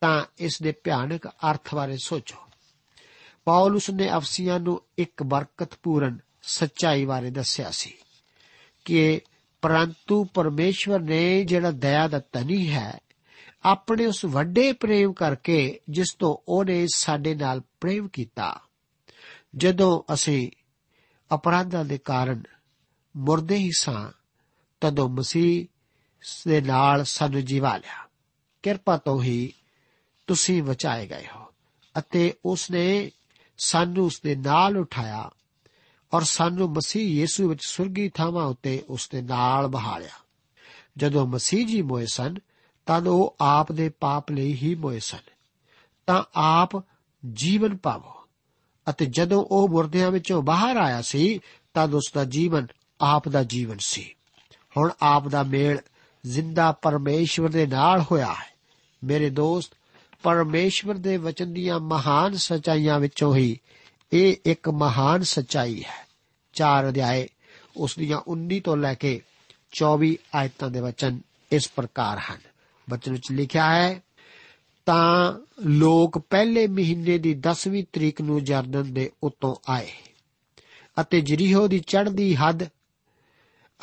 ਤਾਂ 0.00 0.24
ਇਸ 0.38 0.62
ਦੇ 0.62 0.72
ਭਿਆਨਕ 0.72 1.26
ਅਰਥ 1.26 1.74
ਬਾਰੇ 1.74 1.96
ਸੋਚੋ। 1.96 2.36
ਪੌਲਸ 3.44 3.90
ਨੇ 3.90 4.16
ਅਫਸੀਆਂ 4.16 4.60
ਨੂੰ 4.60 4.82
ਇੱਕ 4.98 5.22
ਬਰਕਤਪੂਰਨ 5.22 6.18
ਸੱਚਾਈ 6.42 7.04
ਬਾਰੇ 7.04 7.30
ਦੱਸਿਆ 7.30 7.70
ਸੀ 7.70 7.94
ਕਿ 8.84 9.20
ਪਰੰਤੂ 9.62 10.24
ਪਰਮੇਸ਼ਵਰ 10.24 11.00
ਨੇ 11.00 11.44
ਜਿਹੜਾ 11.44 11.70
ਦਇਆ 11.70 12.08
ਦਾ 12.08 12.20
ਧਨੀ 12.32 12.70
ਹੈ 12.70 13.00
ਆਪਣੇ 13.64 14.06
ਉਸ 14.06 14.24
ਵੱਡੇ 14.24 14.72
ਪ੍ਰੇਮ 14.72 15.12
ਕਰਕੇ 15.12 15.80
ਜਿਸ 15.88 16.14
ਤੋਂ 16.18 16.36
ਉਹਨੇ 16.48 16.86
ਸਾਡੇ 16.94 17.34
ਨਾਲ 17.34 17.60
ਪ੍ਰੇਮ 17.80 18.08
ਕੀਤਾ। 18.08 18.60
ਜਦੋਂ 19.56 20.12
ਅਸੀਂ 20.14 20.50
ਅਪਰਾਧਾਂ 21.34 21.84
ਦੇ 21.84 21.98
ਕਾਰਨ 21.98 22.42
ਮੁਰਦੇ 23.16 23.56
ਹੀ 23.56 23.70
ਸਾਂ, 23.78 24.10
ਤਦੋਂ 24.80 25.08
ਮਸੀਹ 25.08 25.66
ਦੇ 26.48 26.60
ਨਾਲ 26.60 27.04
ਸਾਨੂੰ 27.04 27.44
ਜੀਵਾ 27.44 27.76
ਲਿਆ। 27.76 28.08
ਕਿਰਪਾ 28.62 28.96
ਤੋਂ 28.96 29.22
ਹੀ 29.22 29.52
ਤੁਸੀਂ 30.26 30.62
ਬਚਾਏ 30.62 31.06
ਗਏ 31.06 31.26
ਹੋ 31.36 31.46
ਅਤੇ 31.98 32.34
ਉਸ 32.44 32.70
ਨੇ 32.70 33.10
ਸਾਨੂੰ 33.58 34.06
ਉਸ 34.06 34.20
ਦੇ 34.20 34.36
ਨਾਲ 34.36 34.76
ਉਠਾਇਆ 34.76 35.30
ਔਰ 36.14 36.22
ਸਾਨੂੰ 36.22 36.70
ਮਸੀਹ 36.70 37.02
ਯੀਸੂ 37.02 37.48
ਵਿੱਚ 37.48 37.60
ਸੁਰਗੀ 37.66 38.08
ਥਾਵਾਂ 38.08 38.46
ਉੱਤੇ 38.46 38.84
ਉਸ 38.88 39.08
ਦੇ 39.08 39.22
ਨਾਲ 39.22 39.66
ਬਹਾਲਿਆ। 39.66 40.24
ਜਦੋਂ 40.96 41.26
ਮਸੀਹ 41.26 41.66
ਜੀ 41.66 41.82
ਮੋਏ 41.82 42.06
ਸਨ 42.06 42.34
ਤਦ 42.88 43.06
ਉਹ 43.06 43.36
ਆਪ 43.40 43.72
ਦੇ 43.72 43.88
ਪਾਪ 43.88 44.30
ਲਈ 44.30 44.54
ਹੀ 44.54 44.74
ਮੋਏ 44.74 44.98
ਸਨ। 44.98 45.18
ਤਾਂ 46.06 46.24
ਆਪ 46.34 46.70
ਜੀਵਨ 47.32 47.76
ਪਾਵੋ 47.76 48.26
ਅਤੇ 48.90 49.06
ਜਦੋਂ 49.06 49.46
ਉਹ 49.50 49.68
ਮੁਰਦਿਆਂ 49.68 50.10
ਵਿੱਚੋਂ 50.10 50.42
ਬਾਹਰ 50.42 50.76
ਆਇਆ 50.76 51.02
ਸੀ, 51.02 51.40
ਤਦ 51.74 51.94
ਉਸ 51.94 52.10
ਦਾ 52.14 52.24
ਜੀਵਨ 52.24 52.66
ਆਪ 53.00 53.28
ਦਾ 53.28 53.42
ਜੀਵਨ 53.42 53.76
ਸੀ। 53.80 54.14
ਹੁਣ 54.76 54.90
ਆਪ 55.02 55.28
ਦਾ 55.28 55.42
ਮੇਲ 55.42 55.78
ਜ਼ਿੰਦਾ 56.26 56.72
ਪਰਮੇਸ਼ਵਰ 56.72 57.48
ਦੇ 57.48 57.66
ਨਾਲ 57.66 58.04
ਹੋਇਆ 58.12 58.32
ਹੈ। 58.32 58.56
ਮੇਰੇ 59.04 59.30
ਦੋਸਤ, 59.30 59.72
ਪਰਮੇਸ਼ਵਰ 60.22 60.94
ਦੇ 60.94 61.16
ਵਚਨ 61.16 61.52
ਦੀਆਂ 61.52 61.80
ਮਹਾਨ 61.80 62.36
ਸਚਾਈਆਂ 62.36 63.00
ਵਿੱਚੋਂ 63.00 63.36
ਹੀ 63.36 63.58
ਇਹ 64.12 64.36
ਇੱਕ 64.44 64.68
ਮਹਾਨ 64.68 65.22
ਸਚਾਈ 65.22 65.82
ਹੈ। 65.82 66.06
ਚਾਰ 66.52 66.88
ਅਧਿਆਏ, 66.88 67.28
ਉਸ 67.76 67.96
ਦੀਆਂ 67.98 68.18
19 68.18 68.60
ਤੋਂ 68.60 68.76
ਲੈ 68.76 68.94
ਕੇ 68.94 69.22
24 69.72 70.18
ਆਇਤਾਂ 70.34 70.70
ਦੇ 70.70 70.80
ਵਚਨ 70.80 71.20
ਇਸ 71.52 71.72
ਪ੍ਰਕਾਰ 71.76 72.18
ਹਨ। 72.18 72.47
ਬਚਨ 72.90 73.12
ਵਿੱਚ 73.12 73.32
ਲਿਖਿਆ 73.32 73.74
ਹੈ, 73.74 74.02
ਤਾਂ 74.86 75.38
ਲੋਕ 75.66 76.18
ਪਹਿਲੇ 76.18 76.66
ਮਹੀਨੇ 76.66 77.18
ਦੀ 77.18 77.34
10ਵੀਂ 77.34 77.84
ਤਰੀਕ 77.92 78.20
ਨੂੰ 78.20 78.44
ਜਰਦਨ 78.44 78.94
ਦੇ 78.94 79.10
ਉਤੋਂ 79.22 79.56
ਆਏ 79.68 79.90
ਅਤੇ 81.00 81.20
ਜਰੀਹੋ 81.20 81.68
ਦੀ 81.68 81.78
ਚੜ੍ਹਦੀ 81.78 82.36
ਹੱਦ 82.36 82.64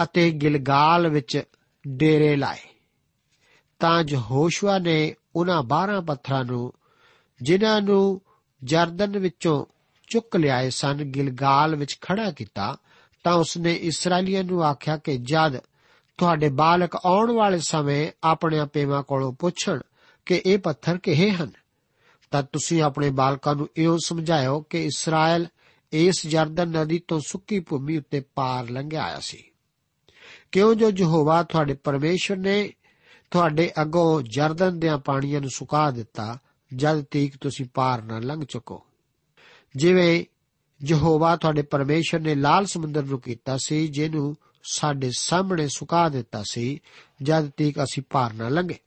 ਅਤੇ 0.03 0.31
ਗਿਲਗਾਲ 0.31 1.07
ਵਿੱਚ 1.07 1.43
ਡੇਰੇ 1.87 2.35
ਲਾਏ। 2.35 2.69
ਤਾਂ 3.79 4.03
ਜਹੋਸ਼ੂਆ 4.03 4.79
ਨੇ 4.79 5.15
ਉਹਨਾਂ 5.35 5.63
12 5.63 6.01
ਪੱਥਰਾਂ 6.01 6.45
ਨੂੰ, 6.45 6.73
ਜਿਨ੍ਹਾਂ 7.41 7.81
ਨੂੰ 7.81 8.21
ਜਰਦਨ 8.63 9.19
ਵਿੱਚੋਂ 9.19 9.65
ਚੁੱਕ 10.07 10.35
ਲਿਆਏ 10.35 10.69
ਸਨ, 10.69 11.03
ਗਿਲਗਾਲ 11.03 11.75
ਵਿੱਚ 11.75 11.97
ਖੜਾ 12.01 12.31
ਕੀਤਾ, 12.31 12.77
ਤਾਂ 13.23 13.33
ਉਸਨੇ 13.33 13.73
ਇਸرائیਲੀਆਂ 13.73 14.43
ਨੂੰ 14.43 14.63
ਆਖਿਆ 14.63 14.97
ਕਿ 14.97 15.17
ਜਦ 15.17 15.57
ਤੁਹਾਡੇ 16.17 16.49
ਬਾਲਕ 16.49 16.95
ਆਉਣ 16.95 17.31
ਵਾਲੇ 17.31 17.59
ਸਮੇਂ 17.59 18.11
ਆਪਣੇ 18.23 18.65
ਪੇਵਾਂ 18.65 19.03
ਕੋਲੋਂ 19.03 19.33
ਪੁੱਛਣ 19.33 19.79
ਕਿ 20.25 20.41
ਇਹ 20.45 20.57
ਪੱਥਰ 20.57 20.97
ਕਿਹੇ 20.97 21.31
ਹਨ। 21.31 21.51
ਤਾਂ 22.31 22.43
ਤੁਸੀਂ 22.43 22.81
ਆਪਣੇ 22.81 23.09
ਬਾਲਕਾਂ 23.09 23.55
ਨੂੰ 23.55 23.69
ਇਹੋ 23.77 23.97
ਸਮਝਾਇਓ 24.05 24.61
ਕਿ 24.61 24.85
ਇਸਰਾਇਲ 24.85 25.47
ਇਸ 25.91 26.27
ਜਰਦਨ 26.27 26.69
ਨਦੀ 26.69 27.01
ਤੋਂ 27.07 27.19
ਸੁੱਕੀ 27.27 27.59
ਭੂਮੀ 27.59 27.97
ਉੱਤੇ 27.97 28.23
ਪਾਰ 28.35 28.69
ਲੰਘਿਆ 28.69 29.03
ਆਇਆ 29.03 29.19
ਸੀ। 29.19 29.43
ਕਿਉਂ 30.51 30.75
ਜੋ 30.75 30.91
ਯਹੋਵਾ 30.97 31.43
ਤੁਹਾਡੇ 31.43 31.73
ਪਰਮੇਸ਼ਰ 31.73 32.37
ਨੇ 32.37 32.73
ਤੁਹਾਡੇ 33.31 33.71
ਅੱਗੋਂ 33.81 34.21
ਜਰਦਨ 34.21 34.79
ਦੇ 34.79 34.89
ਪਾਣੀਆਂ 35.05 35.41
ਨੂੰ 35.41 35.49
ਸੁਕਾ 35.49 35.91
ਦਿੱਤਾ, 35.91 36.37
ਜਦ 36.75 37.01
ਤੀਕ 37.01 37.33
ਤੁਸੀਂ 37.41 37.65
ਪਾਰ 37.73 38.01
ਨਾ 38.01 38.19
ਲੰਘ 38.19 38.45
ਚੁੱਕੋ। 38.49 38.85
ਜਿਵੇਂ 39.75 40.25
ਯਹੋਵਾ 40.85 41.35
ਤੁਹਾਡੇ 41.35 41.61
ਪਰਮੇਸ਼ਰ 41.61 42.19
ਨੇ 42.19 42.35
ਲਾਲ 42.35 42.65
ਸਮੁੰਦਰ 42.65 43.03
ਨੂੰ 43.03 43.21
ਕੀਤਾ 43.21 43.57
ਸੀ, 43.57 43.87
ਜਿਹਨੂੰ 43.87 44.37
ਸਾਡੇ 44.71 45.11
ਸਾਹਮਣੇ 45.17 45.67
ਸੁਕਾ 45.67 46.09
ਦਿੱਤਾ 46.09 46.43
ਸੀ, 46.51 46.79
ਜਦ 47.23 47.49
ਤੀਕ 47.49 47.83
ਅਸੀਂ 47.83 48.03
ਪਾਰ 48.09 48.33
ਨਾ 48.33 48.49
ਲੰਘੇ। 48.49 48.79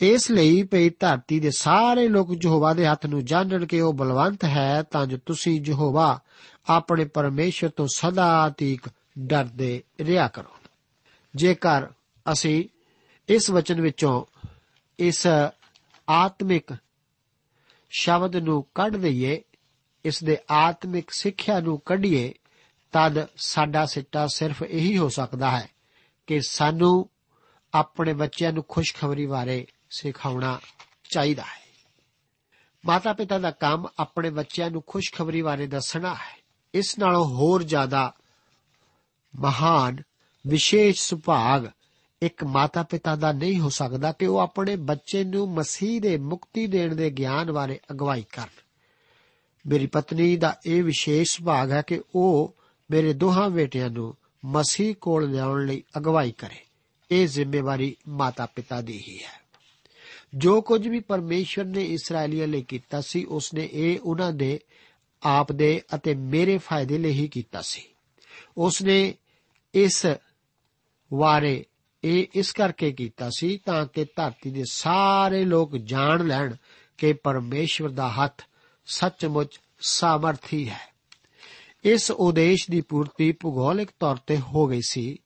ਇਸ 0.00 0.30
ਲਈ 0.30 0.62
ਪਈ 0.62 0.90
ਧਰਤੀ 0.90 1.40
ਦੇ 1.40 1.50
ਸਾਰੇ 1.50 2.08
ਲੋਕ 2.08 2.30
ਯਹੋਵਾ 2.44 2.74
ਦੇ 2.74 2.86
ਹੱਥ 2.86 3.06
ਨੂੰ 3.06 3.24
ਜਾਣਨ 3.24 3.66
ਕਿ 3.66 3.80
ਉਹ 3.80 3.92
ਬਲਵੰਤ 3.92 4.44
ਹੈ, 4.44 4.82
ਤਾਂ 4.82 5.06
ਜੋ 5.06 5.18
ਤੁਸੀਂ 5.26 5.60
ਯਹੋਵਾ 5.66 6.20
ਆਪਣੇ 6.68 7.04
ਪਰਮੇਸ਼ਰ 7.04 7.68
ਤੋਂ 7.68 7.86
ਸਦਾ 7.94 8.50
ਤੀਕ 8.50 8.82
ਡਰਦੇ 9.18 9.82
ਰਿਹਾ 10.00 10.28
ਕਰੋ। 10.28 10.56
ਜੇਕਰ 11.34 11.86
ਅਸੀਂ 12.32 12.64
ਇਸ 13.28 13.50
ਵਚਨ 13.50 13.80
ਵਿੱਚੋਂ 13.80 14.24
ਇਸ 14.98 15.26
ਆਤਮਿਕ 16.08 16.72
ਸ਼ਬਦ 17.90 18.36
ਨੂੰ 18.36 18.66
ਕੱਢ 18.74 18.96
ਦਈਏ, 18.96 19.42
ਇਸ 20.04 20.24
ਦੇ 20.24 20.38
ਆਤਮਿਕ 20.50 21.10
ਸਿੱਖਿਆ 21.10 21.60
ਨੂੰ 21.60 21.78
ਕੱਢੀਏ 21.78 22.34
ਤਦ 22.92 23.26
ਸਾਡਾ 23.36 23.86
ਸਿੱਟਾ 23.86 24.26
ਸਿਰਫ 24.26 24.62
ਇਹੀ 24.62 24.98
ਹੋ 24.98 25.08
ਸਕਦਾ 25.08 25.50
ਹੈ 25.50 25.70
ਕਿ 26.26 26.40
ਸਾਨੂੰ 26.40 27.10
ਆਪਣੇ 27.74 28.12
ਬੱਚਿਆਂ 28.12 28.52
ਨੂੰ 28.52 28.64
ਖੁਸ਼ਖਬਰੀ 28.68 29.26
ਬਾਰੇ 29.26 29.66
ਸਿਖਾਉਣਾ 29.90 30.60
ਚਾਹੀਦਾ 31.10 31.42
ਹੈ। 31.42 31.60
ਮਾਤਾ 32.86 33.12
ਪਿਤਾ 33.12 33.38
ਦਾ 33.38 33.50
ਕੰਮ 33.50 33.88
ਆਪਣੇ 33.98 34.30
ਬੱਚਿਆਂ 34.30 34.70
ਨੂੰ 34.70 34.82
ਖੁਸ਼ਖਬਰੀ 34.86 35.42
ਬਾਰੇ 35.42 35.66
ਦੱਸਣਾ 35.66 36.14
ਹੈ। 36.14 36.42
ਇਸ 36.74 36.98
ਨਾਲੋਂ 36.98 37.24
ਹੋਰ 37.24 37.62
ਜ਼ਿਆਦਾ 37.62 38.14
ਮਹਾਨ, 39.36 40.02
ਵਿਸ਼ੇਸ਼ 40.46 41.02
ਸੁਭਾਗ 41.02 41.66
ਇੱਕ 42.22 42.44
ਮਾਤਾ 42.44 42.82
ਪਿਤਾ 42.82 43.16
ਦਾ 43.16 43.32
ਨਹੀਂ 43.32 43.60
ਹੋ 43.60 43.68
ਸਕਦਾ 43.68 44.12
ਕਿ 44.12 44.26
ਉਹ 44.26 44.38
ਆਪਣੇ 44.38 44.76
ਬੱਚੇ 44.76 45.24
ਨੂੰ 45.24 45.50
ਮਸੀਹ 45.50 46.00
ਦੇ 46.00 46.16
ਮੁਕਤੀ 46.16 46.66
ਦੇਣ 46.66 46.94
ਦੇ 46.94 47.10
ਗਿਆਨ 47.10 47.52
ਬਾਰੇ 47.52 47.80
ਅਗਵਾਈ 47.90 48.22
ਕਰਨ। 48.22 48.48
ਮੇਰੀ 49.66 49.86
ਪਤਨੀ 49.86 50.36
ਦਾ 50.36 50.56
ਇਹ 50.66 50.84
ਵਿਸ਼ੇਸ਼ 50.84 51.36
ਸੁਭਾਗ 51.36 51.72
ਹੈ 51.72 51.82
ਕਿ 51.82 52.02
ਉਹ 52.14 52.56
ਮੇਰੇ 52.90 53.12
ਦੋਹਾਂ 53.12 53.50
ਬੇਟਿਆਂ 53.50 53.90
ਨੂੰ 53.90 54.16
ਮਸੀਹ 54.44 54.94
ਕੋਲ 54.94 55.30
ਲਿਆਉਣ 55.30 55.66
ਲਈ 55.66 55.82
ਅਗਵਾਈ 55.98 56.32
ਕਰੇ। 56.32 56.64
ਇਹ 57.10 57.28
ਜ਼ਿੰਮੇਵਾਰੀ 57.28 57.96
ਮਾਤਾ-ਪਿਤਾ 58.08 58.80
ਦੀ 58.80 59.04
ਹੀ 59.08 59.18
ਹੈ। 59.18 59.40
ਜੋ 60.34 60.60
ਕੁਝ 60.60 60.88
ਵੀ 60.88 61.00
ਪਰਮੇਸ਼ਰ 61.00 61.64
ਨੇ 61.64 61.84
ਇਸرائیਲੀਆਂ 61.84 62.46
ਲਈ 62.46 62.62
ਕੀਤਾ 62.62 63.00
ਸੀ, 63.00 63.24
ਉਸਨੇ 63.24 63.68
ਇਹ 63.72 63.98
ਉਹਨਾਂ 64.00 64.32
ਦੇ, 64.32 64.60
ਆਪ 65.22 65.52
ਦੇ 65.52 65.82
ਅਤੇ 65.94 66.14
ਮੇਰੇ 66.14 66.58
ਫਾਇਦੇ 66.58 66.98
ਲਈ 66.98 67.12
ਹੀ 67.12 67.28
ਕੀਤਾ 67.28 67.62
ਸੀ। 67.62 67.82
ਉਸਨੇ 68.56 69.14
ਇਸ 69.74 70.06
ਵਾਰੇ 71.12 71.64
ਇਹ 72.04 72.26
ਇਸ 72.34 72.52
ਕਰਕੇ 72.52 72.92
ਕੀਤਾ 72.92 73.30
ਸੀ 73.36 73.60
ਤਾਂ 73.66 73.86
ਕਿ 73.86 74.04
ਧਰਤੀ 74.04 74.50
ਦੇ 74.50 74.64
ਸਾਰੇ 74.70 75.44
ਲੋਕ 75.44 75.76
ਜਾਣ 75.76 76.26
ਲੈਣ 76.26 76.54
ਕਿ 76.98 77.12
ਪਰਮੇਸ਼ਵਰ 77.12 77.88
ਦਾ 77.88 78.08
ਹੱਥ 78.08 78.42
ਸੱਚਮੁੱਚ 78.86 79.60
ਸਮਰਥੀ 79.80 80.68
ਹੈ। 80.68 80.89
ਇਸ 81.84 82.10
ਉਦੇਸ਼ 82.10 82.70
ਦੀ 82.70 82.80
ਪੂਰਤੀ 82.80 83.32
ਭੂਗੋਲਿਕ 83.32 83.88
ਤੌਰ 84.00 84.16
ਤੇ 84.16 84.38
ਹੋ 84.38 84.66
ਗਈ 84.66 84.80
ਸੀ, 84.88 85.18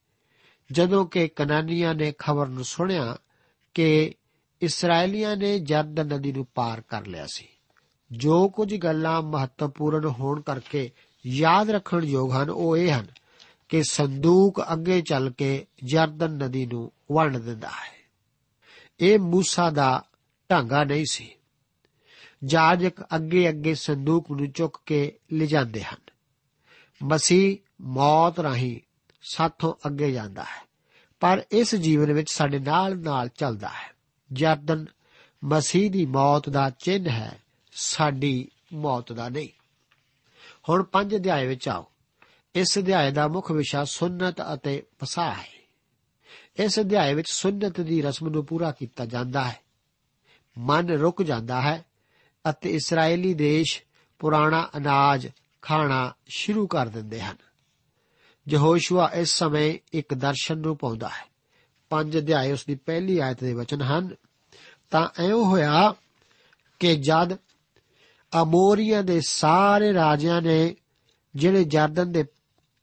ਜਦੋਂ 0.72 1.06
ਕਿ 1.06 1.28
ਕਨਾਨੀਆਂ 1.28 1.94
ਨੇ 1.94 2.12
ਖਬਰ 2.18 2.46
ਨੂੰ 2.46 2.64
ਸੁਣਿਆ 2.64 3.16
ਕਿ 3.74 4.14
ਇਸرائیਲੀਆਂ 4.62 5.36
ਨੇ 5.36 5.58
ਜਰਦ 5.58 6.00
ਨਦੀ 6.00 6.32
ਨੂੰ 6.32 6.46
ਪਾਰ 6.54 6.80
ਕਰ 6.80 7.06
ਲਿਆ 7.06 7.26
ਸੀ। 7.26 7.48
ਜੋ 8.12 8.48
ਕੁਝ 8.48 8.76
ਗੱਲਾਂ 8.76 9.22
ਮਹੱਤਵਪੂਰਨ 9.22 10.04
ਹੋਣ 10.04 10.40
ਕਰਕੇ 10.40 10.90
ਯਾਦ 11.26 11.70
ਰੱਖਣ 11.70 12.04
ਯੋਗ 12.04 12.32
ਹਨ, 12.32 12.50
ਉਹ 12.50 12.76
ਇਹ 12.76 13.00
ਹਨ 13.00 13.06
ਕਿ 13.68 13.82
ਸੰਦੂਕ 13.82 14.62
ਅੱਗੇ 14.72 15.02
ਚੱਲ 15.02 15.30
ਕੇ 15.30 15.66
ਜਰਦਨ 15.84 16.30
ਨਦੀ 16.30 16.66
ਨੂੰ 16.66 16.92
ਵੰਡ 17.12 17.36
ਦਿੰਦਾ 17.36 17.68
ਹੈ। 17.68 18.10
ਇਹ 19.00 19.18
موسی 19.18 19.70
ਦਾ 19.72 20.04
ਢਾਂਗਾ 20.50 20.84
ਨਹੀਂ 20.84 21.04
ਸੀ। 21.10 21.30
ਜਾਜਕ 22.44 23.02
ਅੱਗੇ 23.02 23.48
ਅੱਗੇ 23.48 23.74
ਸੰਦੂਕ 23.74 24.30
ਨੂੰ 24.30 24.50
ਚੁੱਕ 24.50 24.78
ਕੇ 24.86 25.18
ਲਿਜਾਂਦੇ 25.32 25.82
ਹਨ। 25.82 26.13
ਮਸੀਹ 27.04 27.56
ਮੌਤ 27.80 28.40
ਰਾਹੀਂ 28.40 28.80
ਸਾਥੋਂ 29.22 29.74
ਅੱਗੇ 29.86 30.12
ਜਾਂਦਾ 30.12 30.42
ਹੈ। 30.42 30.68
ਪਰ 31.20 31.44
ਇਸ 31.52 31.74
ਜੀਵਨ 31.74 32.12
ਵਿੱਚ 32.12 32.32
ਸਾਡੇ 32.32 32.58
ਨਾਲ 32.58 32.98
ਨਾਲ 32.98 33.28
ਚੱਲਦਾ 33.28 33.68
ਹੈ। 33.68 33.94
ਜਰਦਨ 34.32 34.86
ਮਸੀਹ 35.44 35.90
ਦੀ 35.90 36.06
ਮੌਤ 36.06 36.48
ਦਾ 36.48 36.70
ਚਿੰਨ 36.70 37.08
ਹੈ, 37.08 37.42
ਸਾਡੀ 37.72 38.48
ਮੌਤ 38.72 39.12
ਦਾ 39.12 39.28
ਨਹੀਂ। 39.28 39.48
ਹੁਣ 40.68 40.82
ਪੰਜ 40.82 41.16
ਅਧਿਆਏ 41.16 41.46
ਵਿੱਚ 41.46 41.68
ਆਓ। 41.68 41.86
ਇਸ 42.54 42.78
ਅਧਿਆਏ 42.78 43.10
ਦਾ 43.10 43.28
ਮੁੱਖ 43.28 43.52
ਵਿਸ਼ਾ 43.52 43.84
ਸੁੰਨਤ 43.84 44.36
ਅਤੇ 44.54 44.82
ਪਸਾਹ 44.98 45.34
ਹੈ। 45.34 45.68
ਇਸ 46.56 46.80
ਅਧਿਆਏ 46.80 47.14
ਵਿੱਚ 47.14 47.30
ਸੁੰਨਤ 47.30 47.80
ਦੀ 47.80 48.02
ਰਸਮ 48.02 48.28
ਨੂੰ 48.28 48.46
ਪੂਰਾ 48.46 48.72
ਕੀਤਾ 48.72 49.06
ਜਾਂਦਾ 49.06 49.44
ਹੈ। 49.44 49.60
ਮਨ 50.58 50.90
ਰੁਕ 50.90 51.22
ਜਾਂਦਾ 51.22 51.60
ਹੈ 51.60 51.84
ਅਤੇ 52.50 52.70
ਇਸرائیਲੀ 52.70 53.34
ਦੇਸ਼ 53.34 53.82
ਪੁਰਾਣਾ 54.18 54.70
ਅਨਾਜ 54.76 55.28
ਖਾਣਾ 55.64 56.12
ਸ਼ੁਰੂ 56.28 56.66
ਕਰ 56.66 56.88
ਦਿੰਦੇ 56.88 57.20
ਹਨ। 57.20 57.36
ਯਹੋਸ਼ੂਆ 58.48 59.10
ਇਸ 59.14 59.28
ਸਮੇਂ 59.28 59.78
ਇੱਕ 59.92 60.14
ਦਰਸ਼ਨ 60.14 60.58
ਨੂੰ 60.58 60.76
ਪਾਉਂਦਾ 60.76 61.08
ਹੈ। 61.08 61.26
ਪੰਜ 61.90 62.18
ਅਧਿਆਏ 62.18 62.52
ਉਸ 62.52 62.64
ਦੀ 62.66 62.74
ਪਹਿਲੀ 62.74 63.18
ਆਇਤ 63.18 63.44
ਦੇ 63.44 63.54
ਵਚਨ 63.54 63.82
ਹਨ। 63.82 64.14
ਤਾਂ 64.90 65.08
ਐਉਂ 65.22 65.44
ਹੋਇਆ 65.44 65.94
ਕਿ 66.80 66.96
ਜਦ 66.96 67.34
ਅਮੋਰੀਆਂ 68.42 69.02
ਦੇ 69.02 69.20
ਸਾਰੇ 69.20 69.94
ਰਾਜਿਆਂ 69.94 70.42
ਨੇ 70.42 70.76
ਜਿਹੜੇ 71.36 71.64
ਜਰਦਨ 71.64 72.12
ਦੇ 72.12 72.24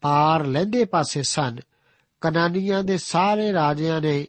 ਪਾਰ 0.02 0.46
ਲਹਿੰਦੇ 0.46 0.86
ਪਾਸੇ 0.86 1.24
ਸਨ, 1.24 1.58
ਕਨਾਨੀਆਂ 2.22 2.84
ਦੇ 2.84 2.98
ਸਾਰੇ 2.98 3.54
ਰਾਜਿਆਂ 3.54 4.02
ਨੇ 4.02 4.26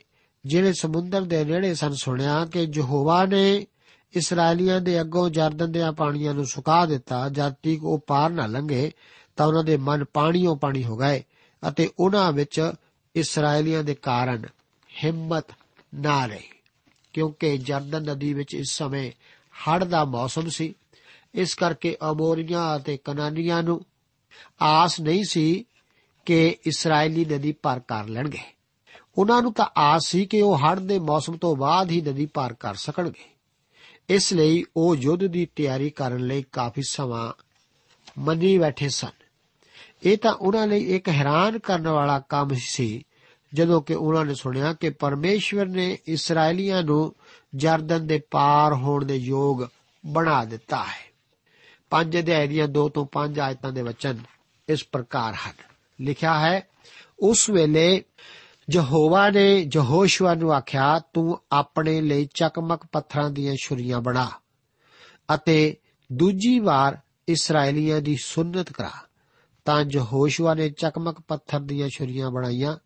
ਜਿਹੜੇ 0.46 0.72
ਸਮੁੰਦਰ 0.72 1.22
ਦੇ 1.22 1.44
ਨੇੜੇ 1.44 1.74
ਸਨ 1.74 1.92
ਸੁਣਿਆ 1.92 2.46
ਕਿ 2.46 2.68
ਯਹੋਵਾ 2.74 3.24
ਨੇ 3.24 3.66
ਇਸرائیਲੀਆਂ 4.12 4.80
ਦੇ 4.80 5.00
ਅੱਗੋਂ 5.00 5.30
ਜਰਦਨ 5.30 5.72
ਦੇ 5.72 5.80
ਪਾਣੀਆਂ 5.96 6.34
ਨੂੰ 6.34 6.46
ਸੁਕਾ 6.46 6.86
ਦਿੱਤਾ, 6.86 7.28
ਜਦ 7.28 7.52
ਤੀਕ 7.62 7.84
ਉਹ 7.84 8.04
ਪਾਰ 8.06 8.30
ਨਾ 8.30 8.46
ਲੰਘੇ, 8.46 8.92
ਤਾਂ 9.36 9.46
ਉਹਨਾਂ 9.46 9.64
ਦੇ 9.64 9.76
ਮਨ 9.76 10.04
ਪਾਣੀੋਂ 10.04 10.56
ਪਾਣੀ 10.56 10.84
ਹੋ 10.84 10.96
ਗਏ 10.96 11.24
ਅਤੇ 11.68 11.90
ਉਹਨਾਂ 11.98 12.32
ਵਿੱਚ 12.32 12.72
ਇਸرائیਲੀਆਂ 13.16 13.82
ਦੇ 13.82 13.94
ਕਾਰਨ 13.94 14.46
ਹਿੰਮਤ 15.04 15.44
ਨਾ 15.94 16.26
ਰਹੀ। 16.26 16.48
ਕਿਉਂਕਿ 17.12 17.58
ਜਰਦਨ 17.58 18.02
ਨਦੀ 18.02 18.34
ਵਿੱਚ 18.34 18.54
ਇਸ 18.54 18.66
ਸਮੇਂ 18.70 19.10
ਹੜ 19.54 19.84
ਦਾ 19.84 20.04
ਮੌਸਮ 20.04 20.48
ਸੀ। 20.48 20.74
ਇਸ 21.34 21.54
ਕਰਕੇ 21.54 21.96
ਅਮੋਰੀਆਂ 22.10 22.76
ਅਤੇ 22.76 22.96
ਕਨਾਨੀਆਂ 22.96 23.62
ਨੂੰ 23.62 23.84
ਆਸ 24.62 25.00
ਨਹੀਂ 25.00 25.24
ਸੀ 25.28 25.64
ਕਿ 26.26 26.56
ਇਸرائیਲੀ 26.66 27.24
ਨਦੀ 27.24 27.52
ਪਾਰ 27.52 27.80
ਕਰ 27.80 28.08
ਲੈਣਗੇ। 28.08 28.38
ਉਹਨਾਂ 29.18 29.42
ਨੂੰ 29.42 29.52
ਤਾਂ 29.52 29.66
ਆਸ 29.76 30.06
ਸੀ 30.06 30.26
ਕਿ 30.26 30.42
ਉਹ 30.42 30.58
ਹੜ 30.58 30.78
ਦੇ 30.78 30.98
ਮੌਸਮ 30.98 31.36
ਤੋਂ 31.36 31.56
ਬਾਅਦ 31.56 31.90
ਹੀ 31.90 32.00
ਨਦੀ 32.00 32.26
ਪਾਰ 32.26 32.52
ਕਰ 32.52 32.74
ਸਕਣਗੇ। 32.74 33.31
ਇਸ 34.08 34.32
ਲਈ 34.32 34.64
ਉਹ 34.76 34.96
ਯੁੱਧ 34.96 35.26
ਦੀ 35.26 35.46
ਤਿਆਰੀ 35.56 35.90
ਕਰਨ 35.90 36.26
ਲਈ 36.26 36.44
ਕਾਫੀ 36.52 36.82
ਸਮਾਂ 36.82 37.32
ਮੰਨੀ 38.18 38.58
ਬੈਠੇ 38.58 38.88
ਸਨ। 38.88 39.22
ਇਹ 40.02 40.18
ਤਾਂ 40.18 40.32
ਉਹਨਾਂ 40.32 40.66
ਲਈ 40.66 40.96
ਇੱਕ 40.96 41.08
ਹੈਰਾਨ 41.08 41.58
ਕਰਨ 41.58 41.88
ਵਾਲਾ 41.88 42.20
ਕੰਮ 42.20 42.48
ਸੀ, 42.54 43.04
ਜਦੋਂ 43.54 43.82
ਕਿ 43.82 43.94
ਉਹਨਾਂ 43.94 44.24
ਨੇ 44.24 44.34
ਸੁਣਿਆ 44.34 44.72
ਕਿ 44.72 44.90
ਪਰਮੇਸ਼ਵਰ 44.90 45.66
ਨੇ 45.66 45.98
ਇਸرائیਲੀਆਂ 46.06 46.82
ਨੂੰ 46.82 47.14
ਜਰਦਨ 47.54 48.06
ਦੇ 48.06 48.22
ਪਾਰ 48.30 48.72
ਹੋਣ 48.72 49.04
ਦੇ 49.04 49.16
ਯੋਗ 49.16 49.66
ਬਣਾ 50.06 50.44
ਦਿੱਤਾ 50.44 50.84
ਹੈ। 50.84 51.12
ਪੰਜ 51.90 52.18
ਅਧਿਆਇ 52.18 52.48
ਦੀਆਂ 52.48 52.68
2 52.68 52.88
ਤੋਂ 52.88 53.06
5 53.12 53.38
ਆਇਤਾਂ 53.38 53.72
ਦੇ 53.72 53.82
ਵਚਨ 53.82 54.18
ਇਸ 54.68 54.84
ਪ੍ਰਕਾਰ 54.92 55.34
ਹਨ। 55.34 55.54
ਲਿਖਿਆ 56.00 56.38
ਹੈ, 56.38 56.66
ਉਸ 57.20 57.50
ਵੇਲੇ 57.50 58.04
ਯਹੋਵਾ 58.72 59.30
ਨੇ 59.30 59.68
ਯਹੋਸ਼ੂਆ 59.74 60.34
ਨੂੰ 60.34 60.52
ਆਖਿਆ, 60.52 60.98
ਤੂੰ 60.98 61.38
ਆਪਣੇ 61.52 62.00
ਲਈ 62.00 62.28
ਚਕਮਕ 62.34 62.80
ਪੱਥਰਾਂ 62.92 63.30
ਦੀਆਂ 63.30 63.56
ਛੁਰੀਆਂ 63.62 64.00
ਬਣਾ 64.00 64.30
ਅਤੇ 65.34 65.76
ਦੂਜੀ 66.12 66.58
ਵਾਰ 66.58 66.98
ਇਸرائیਲੀਆਂ 67.28 68.00
ਦੀ 68.00 68.16
ਸੁੰਨਤ 68.16 68.72
ਕਰਾ 68.72 68.90
ਤਾਂ 69.64 69.84
ਯਹੋਸ਼ੂਆ 69.92 70.54
ਨੇ 70.54 70.68
ਚਕਮਕ 70.68 71.20
ਪੱਥਰ 71.28 71.60
ਦੀਆਂ 71.60 71.88
ਛੁਰੀਆਂ 71.88 72.30
ਬਣਾਈਆਂ 72.30 72.76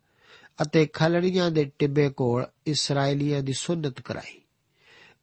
ਅਤੇ 0.61 0.85
ਖਲੜੀਆਂ 0.85 1.51
ਦੇ 1.51 1.71
ਟਿੱਬੇ 1.79 2.09
ਕੋਲ 2.09 2.45
ਇਸرائیਲੀਆਂ 2.67 3.41
ਦੀ 3.41 3.53
ਸੁੰਨਤ 3.53 4.01
ਕਰਾਈ 4.01 4.41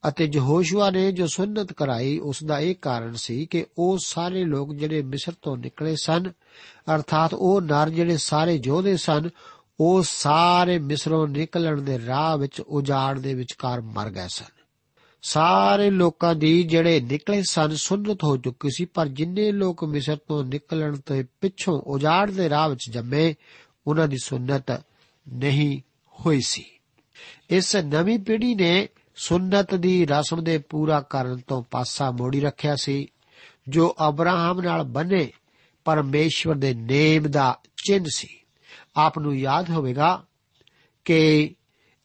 ਅਤੇ 0.09 0.31
ਯਹੋਸ਼ੂਆ 0.33 0.91
ਨੇ 0.91 1.13
ਜੋ 1.13 1.27
ਸੁੰਨਤ 1.27 1.73
ਕਰਾਈ 1.73 2.19
ਉਸ 2.19 2.45
ਦਾ 2.45 2.59
ਇਹ 2.59 2.75
ਕਾਰਨ 2.83 3.15
ਸੀ 3.15 3.47
ਕਿ 3.47 3.67
ਉਹ 3.79 3.99
ਸਾਰੇ 3.99 4.45
ਲੋਕ 4.45 4.75
ਜਿਹੜੇ 4.75 5.03
ਮਿਸਰ 5.03 5.33
ਤੋਂ 5.43 5.57
ਨਿਕਲੇ 5.57 5.97
ਸਨ, 5.97 6.31
ਅਰਥਾਤ 6.95 7.35
ਉਹ 7.35 7.61
ਨਰ 7.61 7.91
ਜਿਹੜੇ 7.91 8.17
ਸਾਰੇ 8.17 8.61
ਯੋਧੇ 8.65 8.97
ਸਨ 8.97 9.29
ਉਹ 9.81 10.03
ਸਾਰੇ 10.03 10.79
ਮਿਸਰੋਂ 10.79 11.29
ਨਿਕਲਣ 11.29 11.83
ਦੇ 11.83 12.07
ਰਾਹ 12.07 12.39
ਵਿੱਚ 12.39 12.61
ਉਜਾੜ 12.61 13.19
ਦੇ 13.19 13.35
ਵਿਚਕਾਰ 13.35 13.81
ਮਰ 13.81 14.11
ਗਏ 14.11 14.29
ਸਨ। 14.29 14.65
ਸਾਰੇ 15.23 15.91
ਲੋਕਾਂ 15.91 16.35
ਦੀ 16.35 16.63
ਜਿਹੜੇ 16.63 17.01
ਨਿਕਲੇ 17.01 17.43
ਸਨ 17.51 17.75
ਸੁਨਨਤ 17.75 18.25
ਹੋ 18.25 18.37
ਚੁੱਕੀ 18.37 18.69
ਸੀ, 18.71 18.85
ਪਰ 18.85 19.09
ਜਿੰਨੇ 19.09 19.53
ਲੋਕ 19.53 19.85
ਮਿਸਰ 19.85 20.17
ਤੋਂ 20.17 20.45
ਨਿਕਲਣ 20.45 20.97
ਤੋਂ 20.97 21.25
ਪਿੱਛੋਂ 21.41 21.81
ਉਜਾੜ 21.81 22.31
ਦੇ 22.31 22.49
ਰਾਹ 22.49 22.69
ਵਿੱਚ 22.69 22.91
ਜੰਮੇ, 22.91 23.35
ਉਹਨਾਂ 23.87 24.09
ਦੀ 24.09 24.17
ਸੁਨਨਤ 24.25 24.83
ਨਹੀਂ 25.33 25.81
ਹੋਈ 26.21 26.41
ਸੀ। 26.41 26.65
ਇਸ 27.51 27.77
ਨਵੀਂ 27.77 28.19
ਪੀੜ੍ਹੀ 28.19 28.55
ਨੇ 28.55 28.89
ਸੁਨਨਤ 29.17 29.75
ਦੀ 29.75 30.07
ਰਸਮ 30.07 30.45
ਦੇ 30.45 30.59
ਪੂਰਾ 30.59 31.01
ਕਰਨ 31.01 31.37
ਤੋਂ 31.37 31.63
ਪਾਸਾ 31.63 32.11
ਮੋੜੀ 32.11 32.41
ਰੱਖਿਆ 32.41 32.77
ਸੀ, 32.77 33.07
ਜੋ 33.69 33.97
ਅਬਰਾਹਮ 34.09 34.61
ਨਾਲ 34.61 34.83
ਬਨੇ, 34.83 35.33
ਪਰਮੇਸ਼ਵਰ 35.85 36.55
ਦੇ 36.55 36.75
ਨੇਮ 36.75 37.23
ਦਾ 37.23 37.59
ਚਿੰਨ 37.87 38.05
ਸੀ। 38.09 38.41
ਆਪ 38.97 39.19
ਨੂੰ 39.19 39.37
ਯਾਦ 39.37 39.71
ਹੋਵੇਗਾ 39.71 40.25
ਕਿ 41.05 41.55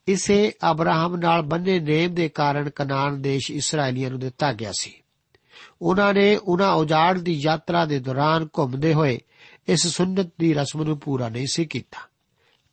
ਇਸੇ 0.06 0.52
ਅਬਰਾਹਮ 0.70 1.16
ਨਾਲ 1.16 1.42
ਬੰਨੇ 1.42 1.80
ਨੇਮ 1.80 2.14
ਦੇ 2.14 2.28
ਕਾਰਨ 2.28 2.70
ਕਨਾਨ 2.70 3.22
ਦੇਸ਼ 3.22 3.50
ਇਸرائیਲੀਆਂ 3.50 4.10
ਨੂੰ 4.10 4.20
ਦਿੱਤਾ 4.20 4.52
ਗਿਆ 4.52 4.72
ਸੀ। 4.78 4.92
ਉਹਨਾਂ 5.82 6.14
ਨੇ 6.14 6.36
ਉਹਨਾਂ 6.36 6.72
ਔਜਾੜ 6.72 7.18
ਦੀ 7.18 7.32
ਯਾਤਰਾ 7.32 7.84
ਦੇ 7.84 7.98
ਦੌਰਾਨ 7.98 8.48
ਘੁੰਮਦੇ 8.58 8.94
ਹੋਏ 8.94 9.20
ਇਸ 9.68 9.86
ਸੁੰਨਤ 9.86 10.32
ਦੀ 10.38 10.54
ਰਸਮ 10.54 10.82
ਨੂੰ 10.82 10.98
ਪੂਰਾ 10.98 11.28
ਨਹੀਂ 11.28 11.46
ਸੀ 11.50 11.64
ਕੀਤਾ। 11.64 12.08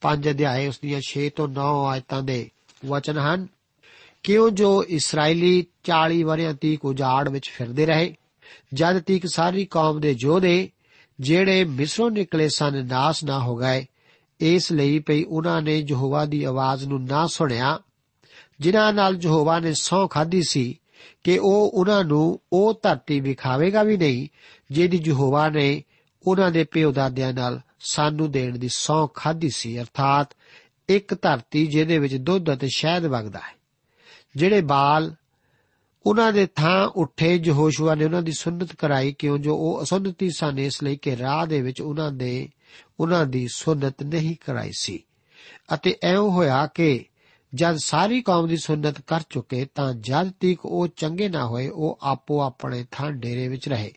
ਪੰਜ 0.02 0.30
ਅਧਿਆਏ 0.30 0.68
ਉਸ 0.68 0.80
ਦੀਆਂ 0.80 1.02
6 1.02 1.30
ਤੋਂ 1.36 1.48
9 1.48 1.86
ਆਇਤਾਂ 1.86 2.22
ਦੇ 2.22 2.52
ਵਚਨ 2.86 3.18
ਹਨ, 3.18 3.48
ਕਿਉਂ 4.24 4.52
ਜੋ 4.52 4.84
ਇਸرائیਲੀ 4.84 5.66
40 5.84 6.24
ਵਰਿਆਂ 6.24 6.54
ਤੀਕ 6.54 6.86
ਉਜਾੜ 6.86 7.30
ਵਿੱਚ 7.30 7.50
ਫਿਰਦੇ 7.50 7.86
ਰਹੇ, 7.86 8.16
ਜਦ 8.74 9.00
ਤੀਕ 9.00 9.28
ਸਾਰੀ 9.28 9.66
ਕੌਮ 9.66 10.00
ਦੇ 10.00 10.14
ਜੋਧੇ 10.14 10.70
ਜਿਹੜੇ 11.20 11.64
ਮਿਸਰੋਂ 11.64 12.10
ਨਿਕਲੇ 12.12 12.50
ਸਨ, 12.50 12.86
ਨਾਸ 12.86 13.24
ਨਾ 13.24 13.40
ਹੋ 13.40 13.56
ਗਏ। 13.56 13.86
ਇਸ 14.40 14.72
ਲਈ 14.72 15.00
ਪਈ 15.00 15.24
ਉਹਨਾਂ 15.24 15.62
ਨੇ 15.62 15.78
ਯਹੋਵਾ 15.88 16.26
ਦੀ 16.26 16.44
ਆਵਾਜ਼ 16.44 16.86
ਨੂੰ 16.86 17.04
ਨਾ 17.04 17.28
ਸੁਣਿਆ, 17.28 17.80
ਜਿਨ੍ਹਾਂ 18.60 18.94
ਨਾਲ 18.94 19.18
ਯਹੋਵਾ 19.22 19.60
ਨੇ 19.60 19.74
ਸੌ 19.74 20.08
ਖਾਦੀ 20.08 20.42
ਸੀ 20.42 20.80
ਕਿ 21.24 21.38
ਉਹ 21.38 21.72
ਉਹਨਾਂ 21.74 22.04
ਨੂੰ 22.04 22.40
ਉਹ 22.54 22.80
ਧਰਤੀ 22.84 23.20
ਵਿਖਾਵੇਗਾ 23.20 23.84
ਵੀ 23.84 23.98
ਨਹੀਂ 23.98 24.28
ਜਿਹਦੀ 24.72 25.02
ਯਹੋਵਾ 25.06 25.48
ਨੇ 25.50 25.84
ਉਹਨਾਂ 26.28 26.52
ਦੇ 26.52 26.64
ਪਿਓ 26.64 26.92
ਦਾਦਿਆਂ 26.92 27.34
ਨਾਲ 27.34 27.60
ਸਾਨੂੰ 27.80 28.32
ਦੇਣ 28.32 28.58
ਦੀ 28.58 28.68
ਸੌ 28.68 29.08
ਖਾਦੀ 29.08 29.50
ਸੀ, 29.50 29.80
ਅਰਥਾਤ 29.80 30.30
ਇੱਕ 30.90 31.16
ਧਰਤੀ 31.22 31.66
ਜਿਹਦੇ 31.68 31.98
ਵਿੱਚ 32.00 32.16
ਦੁੱਧ 32.16 32.54
ਅਤੇ 32.54 32.68
ਸ਼ਹਿਦ 32.76 33.06
ਵਗਦਾ 33.06 33.40
ਹੈ, 33.40 33.56
ਜਿਹੜੇ 34.36 34.62
ਬਾਲ 34.62 35.14
ਉਹਨਾਂ 36.08 36.34
ਦੇ 36.34 36.46
ਥਾਂ 36.46 36.88
ਉੱਠੇ 36.88 37.42
ਯਹੋਸ਼ੂਆ 37.46 37.96
ਨੇ 37.96 38.06
ਉਹਨਾਂ 38.06 38.22
ਦੀ 38.22 38.32
ਸੁਨਨਤ 38.32 38.76
ਕਰਾਈ, 38.76 39.14
ਕਿਉਂ? 39.14 39.38
ਜੋ 39.38 39.56
ਉਹ 39.56 39.84
ਅਸੁਨਨਤੀ 39.84 40.30
ਸਨ, 40.30 40.60
ਇਸ 40.60 40.84
ਲਈ 40.84 40.96
ਕਿ 40.96 41.18
ਰਾਹ 41.18 41.46
ਦੇ 41.46 41.62
ਵਿੱਚ 41.62 41.82
ਉਹਨਾਂ 41.82 42.12
ਦੇ 42.12 42.50
ਉਹਨਾਂ 43.00 43.26
ਦੀ 43.26 43.48
ਸੁਨਨਤ 43.54 44.04
ਨਹੀਂ 44.04 44.36
ਕਰਾਈ 44.46 44.72
ਸੀ। 44.78 45.04
ਅਤੇ 45.74 45.96
ਐਉਂ 46.04 46.32
ਹੋਇਆ 46.32 46.68
ਕਿ 46.68 47.06
ਜਦ 47.54 47.78
ਸਾਰੀ 47.84 48.22
ਕੌਮ 48.22 48.48
ਦੀ 48.48 48.58
ਸੁਨਨਤ 48.58 49.02
ਕਰ 49.02 49.20
ਚੁੱਕੇ, 49.30 49.68
ਤਾਂ 49.76 49.94
ਜਦ 49.94 50.30
ਤੱਕ 50.30 50.66
ਉਹ 50.66 50.88
ਚੰਗੇ 50.88 51.30
ਨਾ 51.30 51.46
ਹੋਏ, 51.46 51.68
ਉਹ 51.68 52.00
ਆਪੋ 52.02 52.42
ਆਪਣੇ 52.42 52.86
ਥਾਂ 52.92 53.12
ਡੇਰੇ 53.12 53.48
ਵਿੱਚ 53.48 53.70
ਰਹੇ। 53.70 53.94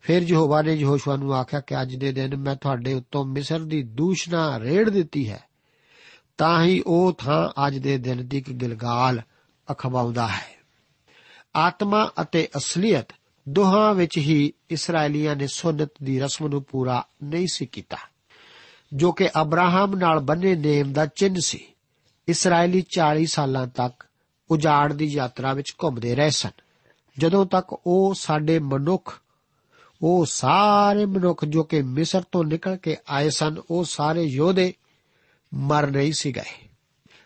ਫਿਰ 0.00 0.22
ਯਹੋਵਾ 0.22 0.62
ਨੇ 0.62 0.74
ਯਹੋਸ਼ੂਆ 0.74 1.16
ਨੂੰ 1.16 1.34
ਆਖਿਆ 1.34 1.60
ਕਿ 1.60 1.82
ਅੱਜ 1.82 1.96
ਦੇ 1.96 2.12
ਦਿਨ 2.12 2.36
ਮੈਂ 2.36 2.56
ਤੁਹਾਡੇ 2.56 2.94
ਉੱਤੋਂ 2.94 3.24
ਮਿਸਰ 3.24 3.60
ਦੀ 3.60 3.82
ਦੂਸ਼ਣਾ 3.82 4.60
ਰੇੜ 4.60 4.90
ਦਿੱਤੀ 4.90 5.30
ਹੈ। 5.30 5.44
ਤਾਂ 6.38 6.64
ਹੀ 6.64 6.82
ਉਹ 6.86 7.12
ਥਾਂ 7.12 7.66
ਅੱਜ 7.66 7.78
ਦੇ 7.78 7.98
ਦਿਨ 7.98 8.28
ਤੱਕ 8.28 8.52
ਗਿਲਗਾਲ 8.52 9.22
ਅਖਵਾਉਂਦਾ 9.70 10.26
ਹੈ। 10.26 10.59
ਆਤਮਾ 11.56 12.10
ਅਤੇ 12.22 12.48
ਅਸਲੀਅਤ 12.56 13.06
ਦੋਹਾਂ 13.48 13.94
ਵਿੱਚ 13.94 14.18
ਹੀ 14.18 14.52
ਇਸرائیਲੀਆਂ 14.70 15.36
ਨੇ 15.36 15.46
ਸੁਨਤ 15.46 15.90
ਦੀ 16.02 16.20
ਰਸਮ 16.20 16.48
ਨੂੰ 16.48 16.62
ਪੂਰਾ 16.62 17.06
ਨਹੀਂ 17.24 17.46
ਸੀ 17.52 17.66
ਕੀਤਾ। 17.66 17.96
ਜੋ 18.94 19.12
ਕਿ 19.12 19.30
ਅਬਰਾਹਮ 19.40 19.94
ਨਾਲ 19.94 20.20
ਬੰਨੇ 20.20 20.54
ਨੇਮ 20.54 20.92
ਦਾ 20.92 21.06
ਚਿੰਨ 21.06 21.34
ਸੀ। 21.38 21.66
ਇਸرائیਲੀ 22.28 22.80
40 22.80 23.26
ਸਾਲਾਂ 23.26 23.66
ਤੱਕ 23.66 24.06
ਉਜਾੜ 24.50 24.92
ਦੀ 24.92 25.04
ਯਾਤਰਾ 25.04 25.52
ਵਿੱਚ 25.52 25.74
ਘੁੰਮਦੇ 25.82 26.14
ਰਹੇ 26.14 26.30
ਸਨ। 26.30 26.50
ਜਦੋਂ 27.18 27.46
ਤੱਕ 27.46 27.80
ਉਹ 27.86 28.14
ਸਾਡੇ 28.14 28.58
ਮਨੁੱਖ, 28.58 29.20
ਉਹ 30.02 30.26
ਸਾਰੇ 30.26 31.06
ਮਨੁੱਖ 31.06 31.44
ਜੋ 31.44 31.62
ਕਿ 31.62 31.82
ਮਿਸਰ 31.82 32.22
ਤੋਂ 32.32 32.44
ਨਿਕਲ 32.44 32.76
ਕੇ 32.76 32.96
ਆਏ 33.08 33.30
ਸਨ, 33.30 33.56
ਉਹ 33.70 33.84
ਸਾਰੇ 33.84 34.22
ਯੋਧੇ 34.22 34.74
ਮਰ 35.54 35.86
ਨਹੀਂ 35.86 36.12
ਸੀ 36.12 36.32
ਗਏ। 36.32 36.68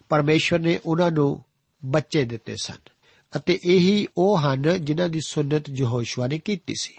ਪਰਮੇਸ਼ਰ 0.08 0.58
ਨੇ 0.58 0.80
ਉਹਨਾਂ 0.86 1.10
ਨੂੰ 1.10 1.44
ਬੱਚੇ 1.84 2.24
ਦਿੱਤੇ 2.24 2.56
ਸਨ। 2.56 2.93
ਅਤੇ 3.36 3.58
ਇਹੀ 3.64 4.06
ਉਹ 4.16 4.38
ਹਨ 4.38 4.84
ਜਿਨ੍ਹਾਂ 4.84 5.08
ਦੀ 5.08 5.20
ਸੁਨਨਤ 5.26 5.70
ਯਹੋਸ਼ੂਆ 5.70 6.26
ਨੇ 6.26 6.38
ਕੀਤੀ 6.38 6.74
ਸੀ। 6.80 6.94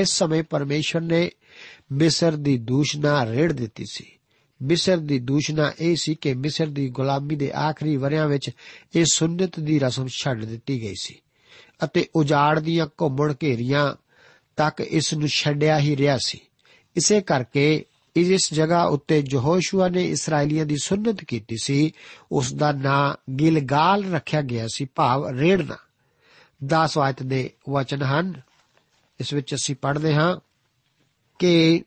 ਇਸ 0.00 0.08
ਸਮੇਂ 0.08 0.42
ਪਰਮੇਸ਼ਵਰ 0.42 1.02
ਨੇ 1.02 1.30
ਮਿਸਰ 1.92 2.36
ਦੀ 2.36 2.58
ਦੂਸ਼ਨਾ 2.58 3.30
ਰੇੜ 3.30 3.52
ਦਿੱਤੀ 3.52 3.84
ਸੀ। 3.90 4.06
ਮਿਸਰ 4.62 4.96
ਦੀ 4.96 5.18
ਦੂਸ਼ਨਾ 5.18 5.72
ਇਹ 5.80 5.96
ਸੀ 5.96 6.14
ਕਿ 6.14 6.34
ਮਿਸਰ 6.34 6.66
ਦੀ 6.66 6.88
ਗੁਲਾਮੀ 6.88 7.36
ਦੇ 7.36 7.52
ਆਖਰੀ 7.52 7.96
ਵਰਿਆਂ 7.96 8.28
ਵਿੱਚ 8.28 8.50
ਇਹ 8.96 9.04
ਸੁਨਨਤ 9.04 9.60
ਦੀ 9.60 9.78
ਰਸਮ 9.78 10.06
ਛੱਡ 10.06 10.44
ਦਿੱਤੀ 10.44 10.82
ਗਈ 10.82 10.94
ਸੀ 11.00 11.14
ਅਤੇ 11.84 12.06
ਉਜਾੜ 12.16 12.58
ਦੀਆਂ 12.58 12.86
ਘੁੰਮਣ 12.86 13.34
ਘੇਰੀਆਂ 13.42 13.94
ਤੱਕ 14.56 14.80
ਇਸ 14.80 15.14
ਨੂੰ 15.14 15.28
ਛੱਡਿਆ 15.28 15.78
ਹੀ 15.78 15.96
ਰਿਹਾ 15.96 16.18
ਸੀ। 16.18 16.40
ਇਸੇ 16.96 17.20
ਕਰਕੇ 17.20 17.84
ਜਿਸ 18.24 18.54
ਜਗ੍ਹਾ 18.54 18.84
ਉੱਤੇ 18.84 19.24
ਯਹੋਸ਼ੂਆ 19.30 19.88
ਨੇ 19.88 20.10
ਇਸرائیਲੀਆਂ 20.10 20.66
ਦੀ 20.66 20.76
ਸੁੰਨਤ 20.82 21.24
ਕੀਤੀ 21.24 21.56
ਸੀ। 21.62 21.92
ਉਸ 22.32 22.54
ਦਾ 22.54 22.72
ਨਾਂ 22.72 23.32
ਗਿਲਗਾਲ 23.32 24.12
ਰੱਖਿਆ 24.12 24.42
ਗਿਆ 24.42 24.66
ਸੀ, 24.74 24.88
ਭਾਵ 24.94 25.28
ਰੇੜਨਾ। 25.28 25.76
10 26.64 26.98
ਆਇਤ 26.98 27.22
ਦੇ 27.22 27.50
ਵਚਨ 27.70 28.02
ਹਨ। 28.02 28.40
ਇਸ 29.20 29.34
ਵਿੱਚ 29.34 29.54
ਅਸੀਂ 29.54 29.76
ਪੜ੍ਹਦੇ 29.82 30.14
ਹਾਂ 30.14 30.36
ਕਿ 31.38 31.84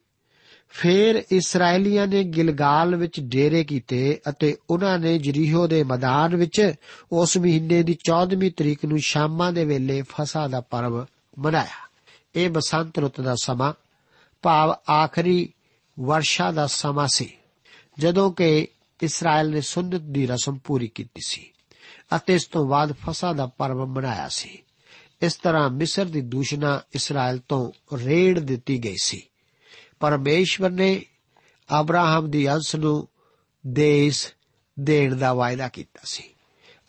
ਫਿਰ 0.69 1.23
ਇਸرائیਲੀਆਂ 1.31 2.07
ਨੇ 2.07 2.23
ਗਿਲਗਾਲ 2.23 2.95
ਵਿੱਚ 2.95 3.19
ਡੇਰੇ 3.19 3.63
ਕੀਤੇ 3.63 4.19
ਅਤੇ 4.29 4.57
ਉਹਨਾਂ 4.69 4.99
ਨੇ 4.99 5.17
ਜਰੀਹੋ 5.17 5.67
ਦੇ 5.67 5.83
ਮੈਦਾਨ 5.83 6.35
ਵਿੱਚ 6.35 6.73
ਉਸ 7.11 7.37
ਮਹੀਨੇ 7.37 7.83
ਦੀ 7.83 7.93
14ਵੀਂ 7.93 8.51
ਤਰੀਕ 8.51 8.85
ਨੂੰ 8.85 8.99
ਸ਼ਾਮਾਂ 8.99 9.51
ਦੇ 9.51 9.65
ਵੇਲੇ 9.65 10.01
ਫਸਾ 10.01 10.47
ਦਾ 10.47 10.61
ਪਰਬ 10.61 11.07
ਮਨਾਇਆ। 11.39 11.87
ਇਹ 12.35 12.49
ਬਸੰਤ 12.49 12.99
ਰੁੱਤ 12.99 13.21
ਦਾ 13.21 13.35
ਸਮਾਂ, 13.43 13.73
ਭਾਵ 14.41 14.91
ਆਖਰੀ 14.91 15.53
ਵਰਸ਼ਾ 15.99 16.51
ਦਾ 16.51 16.67
ਸਮਾਂ 16.67 17.07
ਸੀ, 17.07 17.37
ਜਦੋਂ 17.99 18.31
ਕਿ 18.31 18.67
ਇਸਰਾਇਲ 19.01 19.49
ਨੇ 19.49 19.61
ਸੁਨਨਤ 19.61 20.01
ਦੀ 20.01 20.27
ਰਸਮ 20.27 20.57
ਪੂਰੀ 20.57 20.87
ਕੀਤੀ 20.87 21.21
ਸੀ 21.27 21.51
ਅਤੇ 22.15 22.35
ਇਸ 22.35 22.45
ਤੋਂ 22.45 22.65
ਬਾਅਦ 22.65 22.91
ਫਸਾ 22.91 23.33
ਦਾ 23.33 23.45
ਪਰਵ 23.45 23.85
ਮਨਾਇਆ 23.85 24.29
ਸੀ। 24.29 24.63
ਇਸ 25.21 25.35
ਤਰ੍ਹਾਂ 25.35 25.69
ਮਿਸਰ 25.69 26.05
ਦੀ 26.05 26.21
ਦੂਸ਼ਨਾ 26.21 26.81
ਇਸਰਾਇਲ 26.93 27.37
ਤੋਂ 27.37 27.71
ਰੇੜ 27.97 28.39
ਦਿੱਤੀ 28.39 28.83
ਗਈ 28.83 28.95
ਸੀ। 29.01 29.27
ਪਰਮੇਸ਼ਵਰ 29.99 30.69
ਨੇ 30.69 31.05
ਅਬਰਾਹਮ 31.79 32.31
ਦੀ 32.31 32.49
ਅੰਸ਼ 32.49 32.75
ਨੂੰ 32.75 33.07
ਦੇਸ਼ 33.67 34.27
ਦੇਣ 34.79 35.15
ਦਾ 35.15 35.33
ਵਾਅਦਾ 35.33 35.67
ਕੀਤਾ 35.67 36.01
ਸੀ 36.03 36.23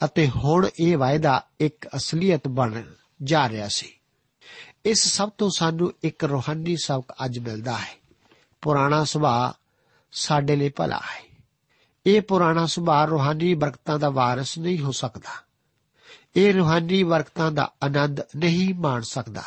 ਅਤੇ 0.04 0.28
ਹੁਣ 0.28 0.68
ਇਹ 0.80 0.96
ਵਾਅਦਾ 0.96 1.46
ਇੱਕ 1.60 1.88
ਅਸਲੀਅਤ 1.96 2.48
ਬਣ 2.48 2.82
ਜਾ 3.22 3.48
ਰਿਹਾ 3.48 3.68
ਸੀ। 3.68 3.92
ਇਸ 4.84 5.08
ਸਭ 5.08 5.30
ਤੋਂ 5.30 5.50
ਸਾਨੂੰ 5.56 5.92
ਇੱਕ 6.02 6.24
ਰੋਹਾਨੀ 6.24 6.76
ਸਬਕ 6.84 7.12
ਅੱਜ 7.24 7.38
ਮਿਲਦਾ 7.38 7.78
ਹੈ। 7.78 8.01
ਪੁਰਾਣਾ 8.62 9.04
ਸੁਭਾਅ 9.04 9.60
ਸਾਡੇ 10.12 10.56
ਲਈ 10.56 10.68
ਭਲਾ 10.68 10.96
ਹੈ। 10.96 11.36
ਇਹ 12.06 12.20
ਪੁਰਾਣਾ 12.20 12.66
ਸੁਭਾਅ 12.66 13.06
ਰੋਹਾਨੀ 13.06 13.54
ਬਰਕਤਾਂ 13.54 13.98
ਦਾ 13.98 14.10
ਵਾਰਿਸ 14.10 14.58
ਨਹੀਂ 14.58 14.78
ਹੋ 14.78 14.92
ਸਕਦਾ। 14.92 15.30
ਇਹ 16.36 16.54
ਰੋਹਾਨੀ 16.54 17.02
ਬਰਕਤਾਂ 17.02 17.52
ਦਾ 17.52 17.72
ਆਨੰਦ 17.82 18.20
ਨਹੀਂ 18.36 18.74
ਮਾਣ 18.74 19.00
ਸਕਦਾ। 19.00 19.42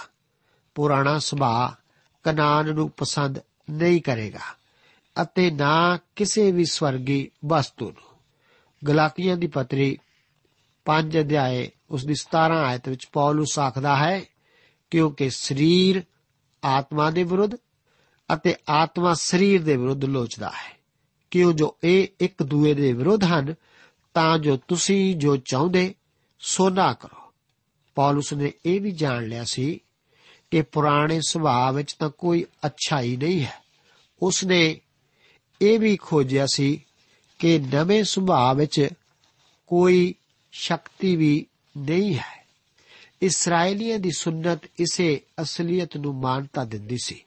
ਪੁਰਾਣਾ 0.75 1.19
ਸੁਭਾਅ 1.19 1.81
ਕਨਾਨ 2.23 2.73
ਨੂੰ 2.73 2.89
ਪਸੰਦ 2.89 3.39
ਨਹੀਂ 3.69 4.01
ਕਰੇਗਾ 4.01 4.65
ਅਤੇ 5.21 5.51
ਨਾ 5.51 5.99
ਕਿਸੇ 6.15 6.51
ਵੀ 6.51 6.65
ਸਵਰਗੀ 6.65 7.31
ਵਸਤੂ 7.45 7.85
ਨੂੰ। 7.85 8.19
ਗਲਾਤੀਆਂ 8.87 9.37
ਦੀ 9.37 9.47
ਪਤਰੀ 9.47 9.97
5 10.85 11.19
ਅਧਿਆਏ 11.19 11.71
ਉਸ 11.89 12.05
ਦੀ 12.05 12.15
17 12.15 12.57
ਆਇਤ 12.57 12.89
ਵਿੱਚ 12.89 13.07
ਪੌਲਸ 13.13 13.59
ਆਖਦਾ 13.59 13.95
ਹੈ, 13.95 14.21
ਕਿਉਂਕਿ 14.89 15.29
ਸਰੀਰ 15.29 16.03
ਆਤਮਾ 16.63 17.11
ਦੇ 17.11 17.23
ਵਿਰੁੱਧ 17.23 17.55
ਅਤੇ 18.33 18.55
ਆਤਮਾ 18.69 19.13
ਸਰੀਰ 19.13 19.63
ਦੇ 19.63 19.77
ਵਿਰੁੱਧ 19.77 20.05
ਲੋਚਦਾ 20.05 20.49
ਹੈ। 20.49 20.77
ਕਿਉਂ 21.31 21.53
ਜੋ 21.53 21.77
ਇਹ 21.83 22.07
ਇੱਕ 22.19 22.43
ਦੂਏ 22.43 22.73
ਦੇ 22.73 22.93
ਵਿਰੁੱਧ 22.93 23.23
ਹਨ, 23.23 23.55
ਤਾਂ 24.13 24.39
ਜੋ 24.39 24.57
ਤੁਸੀਂ 24.67 25.15
ਜੋ 25.15 25.37
ਚਾਹੁੰਦੇ, 25.37 25.95
ਸੋ 26.39 26.69
ਨਾ 26.69 26.93
ਕਰੋ। 26.93 27.33
ਪੌਲਸ 27.95 28.33
ਨੇ 28.33 28.51
ਇਹ 28.65 28.81
ਵੀ 28.81 28.91
ਜਾਣ 28.91 29.27
ਲਿਆ 29.27 29.43
ਸੀ 29.43 29.79
ਕਿ 30.51 30.61
ਪੁਰਾਣੇ 30.61 31.21
ਸੁਭਾਅ 31.27 31.73
ਵਿੱਚ 31.73 31.93
ਤਾਂ 31.93 32.09
ਕੋਈ 32.09 32.45
ਅਛਾਈ 32.67 33.15
ਨਹੀਂ 33.15 33.43
ਹੈ। 33.43 33.63
ਉਸ 34.21 34.43
ਨੇ 34.43 34.81
ਇਹ 35.61 35.79
ਵੀ 35.79 35.97
ਖੋਜਿਆ 35.97 36.45
ਸੀ 36.53 36.85
ਕਿ 37.39 37.59
ਨਵੇਂ 37.59 38.03
ਸੁਭਾਅ 38.03 38.53
ਵਿੱਚ 38.53 38.89
ਕੋਈ 39.67 40.15
ਸ਼ਕਤੀ 40.51 41.15
ਵੀ 41.15 41.45
ਨਹੀਂ 41.77 42.15
ਹੈ। 42.15 42.47
ਇਸرائیਲੀਆਂ 43.21 43.99
ਦੀ 43.99 44.11
ਸੁੰਨਤ 44.11 44.61
ਇਸੇ 44.79 45.21
ਅਸਲੀਅਤ 45.41 45.97
ਨੂੰ 45.97 46.15
ਮਾਨਤਾ 46.15 46.63
ਦਿੰਦੀ 46.63 46.97
ਸੀ। 47.03 47.24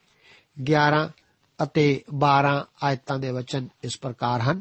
11 0.62 1.10
ਅਤੇ 1.62 2.02
12 2.14 2.66
ਆਇਤਾਂ 2.82 3.18
ਦੇ 3.18 3.30
ਵਚਨ 3.30 3.68
ਇਸ 3.84 3.98
ਪ੍ਰਕਾਰ 4.00 4.40
ਹਨ। 4.40 4.60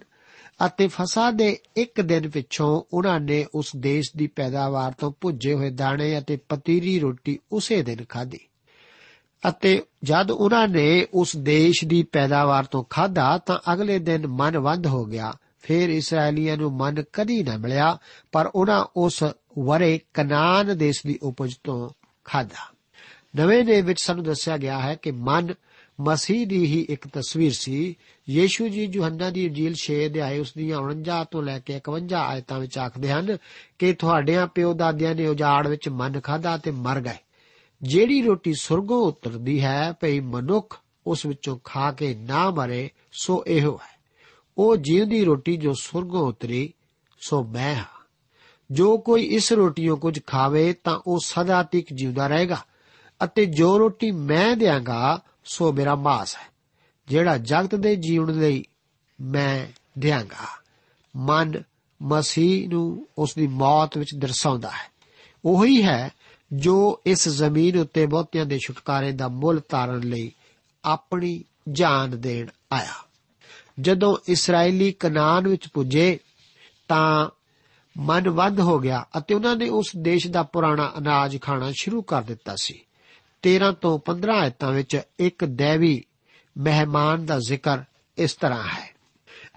ਅਤੇ 0.65 0.87
ਫਸਾ 0.87 1.31
ਦੇ 1.31 1.59
ਇੱਕ 1.75 2.01
ਦਿਨ 2.01 2.29
ਪਿੱਛੋਂ 2.29 2.83
ਉਹਨਾਂ 2.93 3.19
ਨੇ 3.19 3.45
ਉਸ 3.55 3.71
ਦੇਸ਼ 3.77 4.11
ਦੀ 4.17 4.27
ਪੈਦਾਵਾਰ 4.27 4.91
ਤੋਂ 4.91 5.13
ਭੁੱਜੇ 5.21 5.53
ਹੋਏ 5.53 5.69
ਦਾਣੇ 5.69 6.19
ਅਤੇ 6.19 6.37
ਪਤੀਰੀ 6.49 6.99
ਰੋਟੀ 6.99 7.39
ਉਸੇ 7.51 7.81
ਦਿਨ 7.81 8.05
ਖਾਧੀ। 8.09 8.39
ਅਤੇ 9.49 9.83
ਜਦ 10.03 10.31
ਉਹਨਾਂ 10.31 10.67
ਨੇ 10.67 11.07
ਉਸ 11.13 11.37
ਦੇਸ਼ 11.37 11.85
ਦੀ 11.85 12.03
ਪੈਦਾਵਾਰ 12.03 12.63
ਤੋਂ 12.63 12.83
ਖਾਧਾ 12.89 13.37
ਤਾਂ 13.37 13.73
ਅਗਲੇ 13.73 13.99
ਦਿਨ 13.99 14.27
ਮਨ 14.27 14.57
ਵੰਦ 14.57 14.87
ਹੋ 14.87 15.05
ਗਿਆ। 15.05 15.33
ਫਿਰ 15.59 15.89
ਇਸرائیਲੀਆਂ 15.89 16.57
ਨੂੰ 16.57 16.73
ਮਨ 16.73 17.03
ਕਦੀ 17.13 17.43
ਨਾ 17.43 17.57
ਮਿਲਿਆ, 17.57 17.97
ਪਰ 18.31 18.51
ਉਹਨਾਂ 18.55 18.85
ਉਸ 18.97 19.23
ਵਰੇ 19.59 19.99
ਕਨਾਨ 20.13 20.77
ਦੇਸ਼ 20.77 21.07
ਦੀ 21.07 21.19
ਉਪਜ 21.23 21.55
ਤੋਂ 21.63 21.89
ਖਾਧਾ। 22.23 22.73
ਨਵੇਂ 23.35 23.63
ਦੇ 23.63 23.81
ਵਿੱਚ 23.81 24.01
ਸਾਨੂੰ 24.01 24.23
ਦੱਸਿਆ 24.23 24.57
ਗਿਆ 24.57 24.79
ਹੈ 24.79 24.95
ਕਿ 24.95 25.11
ਮਨ 25.11 25.53
ਮਸੀਹ 26.01 26.47
ਦੀ 26.47 26.65
ਹੀ 26.65 26.85
ਇੱਕ 26.89 27.07
ਤਸਵੀਰ 27.07 27.53
ਸੀ। 27.53 27.97
ਯੀਸ਼ੂ 28.29 28.67
ਜੀ 28.67 28.89
ਯੋਹੰਨਾ 28.93 29.29
ਦੀ 29.29 29.45
ਇੰਜੀਲ 29.45 29.75
6 29.75 30.05
ਅਧਿਆਏ 30.05 30.39
ਉਸ 30.39 30.53
ਦੀਆਂ 30.57 30.77
49 30.77 31.25
ਤੋਂ 31.31 31.43
ਲੈ 31.43 31.59
ਕੇ 31.59 31.79
51 31.79 32.19
ਆਇਤਾਂ 32.19 32.59
ਵਿੱਚ 32.59 32.77
ਆਖਦੇ 32.77 33.11
ਹਨ 33.11 33.37
ਕਿ 33.79 33.93
ਤੁਹਾਡਿਆਂ 33.93 34.47
ਪਿਓ 34.47 34.73
ਦਾਦਿਆਂ 34.73 35.15
ਨੇ 35.15 35.27
ਉਜਾੜ 35.27 35.67
ਵਿੱਚ 35.67 35.89
ਮਨ 35.89 36.21
ਖਾਧਾ 36.21 36.57
ਤੇ 36.57 36.71
ਮਰ 36.71 37.01
ਗਏ। 37.01 37.17
ਜਿਹੜੀ 37.81 38.21
ਰੋਟੀ 38.21 38.53
ਸੁਰਗੋਂ 38.53 39.07
ਉਤਰਦੀ 39.07 39.63
ਹੈ 39.63 39.93
ਭਈ 40.01 40.19
ਮਨੁੱਖ 40.19 40.79
ਉਸ 41.07 41.25
ਵਿੱਚੋਂ 41.25 41.59
ਖਾ 41.63 41.91
ਕੇ 41.91 42.15
ਨਾ 42.15 42.49
ਮਰੇ, 42.49 42.89
ਸੋ 43.21 43.43
ਇਹੋ 43.47 43.75
ਹੈ। 43.75 43.99
ਉਹ 44.57 44.77
ਜੀਵਦੀ 44.77 45.23
ਰੋਟੀ 45.23 45.57
ਜੋ 45.57 45.73
ਸੁਰਗੋਂ 45.81 46.27
ਉਤਰੀ, 46.27 46.73
ਸੋ 47.19 47.43
ਮੈਂ 47.43 47.75
ਹਾਂ। 47.75 48.05
ਜੋ 48.71 48.97
ਕੋਈ 48.97 49.23
ਇਸ 49.23 49.53
ਰੋਟੀਓ 49.53 49.95
ਕੁਝ 49.95 50.19
ਖਾਵੇ 50.27 50.73
ਤਾਂ 50.73 50.99
ਉਹ 51.07 51.19
ਸਦਾ 51.23 51.63
ਤੱਕ 51.63 51.85
ਜਿਉਂਦਾ 51.93 52.27
ਰਹੇਗਾ 52.27 52.57
ਅਤੇ 53.23 53.45
ਜੋ 53.45 53.79
ਰੋਟੀ 53.79 54.11
ਮੈਂ 54.11 54.55
ਦਿਆਂਗਾ 54.55 55.21
ਸੋ 55.47 55.73
ਮੇਰਾ 55.73 55.95
ਮਾਸ 55.95 56.35
ਹੈ, 56.35 56.47
ਜਿਹੜਾ 57.07 57.37
ਜਗਤ 57.37 57.75
ਦੇ 57.75 57.95
ਜੀਵਨ 57.95 58.39
ਲਈ 58.39 58.63
ਮੈਂ 59.21 59.67
ਦਿਆਂਗਾ। 59.99 60.61
ਮਨ 61.15 61.63
ਮਸੀਹ 62.01 62.69
ਨੂੰ 62.69 63.07
ਉਸ 63.17 63.35
ਦੀ 63.35 63.47
ਮੌਤ 63.47 63.97
ਵਿੱਚ 63.97 64.09
ਦਰਸਾਉਂਦਾ 64.17 64.69
ਹੈ। 64.69 64.91
ਉਹੀ 65.45 65.83
ਹੈ 65.83 66.09
ਜੋ 66.53 67.01
ਇਸ 67.05 67.29
ਜ਼ਮੀਨ 67.29 67.79
ਉੱਤੇ 67.79 68.05
ਬਹੁਤਿਆਂ 68.05 68.45
ਦੇ 68.45 68.59
ਛੁਟਕਾਰੇ 68.67 69.11
ਦਾ 69.11 69.27
ਮੁੱਲ 69.27 69.59
ਤਾਰਨ 69.59 69.99
ਲਈ 69.99 70.31
ਆਪਣੀ 70.85 71.43
ਜਾਨ 71.71 72.21
ਦੇਣ 72.21 72.47
ਆਇਆ। 72.71 72.93
ਜਦੋਂ 73.79 74.17
ਇਸرائیਲੀ 74.27 74.91
ਕਨਾਨ 74.91 75.47
ਵਿੱਚ 75.47 75.67
ਪੁੱਜੇ, 75.67 76.19
ਤਾਂ 76.87 77.29
ਮਨ 77.97 78.29
ਵੱਧ 78.29 78.59
ਹੋ 78.59 78.79
ਗਿਆ 78.79 79.05
ਅਤੇ 79.17 79.35
ਉਹਨਾਂ 79.35 79.55
ਨੇ 79.55 79.69
ਉਸ 79.69 79.91
ਦੇਸ਼ 79.97 80.27
ਦਾ 80.27 80.43
ਪੁਰਾਣਾ 80.43 80.91
ਅਨਾਜ 80.97 81.41
ਖਾਣਾ 81.41 81.71
ਸ਼ੁਰੂ 81.71 82.01
ਕਰ 82.01 82.21
ਦਿੱਤਾ 82.21 82.55
ਸੀ। 82.55 82.81
13 83.43 83.71
ਤੋਂ 83.81 83.99
15 84.05 84.31
ਆਇਤਾਂ 84.31 84.71
ਵਿੱਚ 84.71 85.01
ਇੱਕ 85.19 85.45
ਦੇਵੀ 85.45 86.03
ਮਹਿਮਾਨ 86.57 87.25
ਦਾ 87.25 87.39
ਜ਼ਿਕਰ 87.39 87.79
ਇਸ 88.17 88.33
ਤਰ੍ਹਾਂ 88.33 88.63
ਹੈ। 88.63 88.95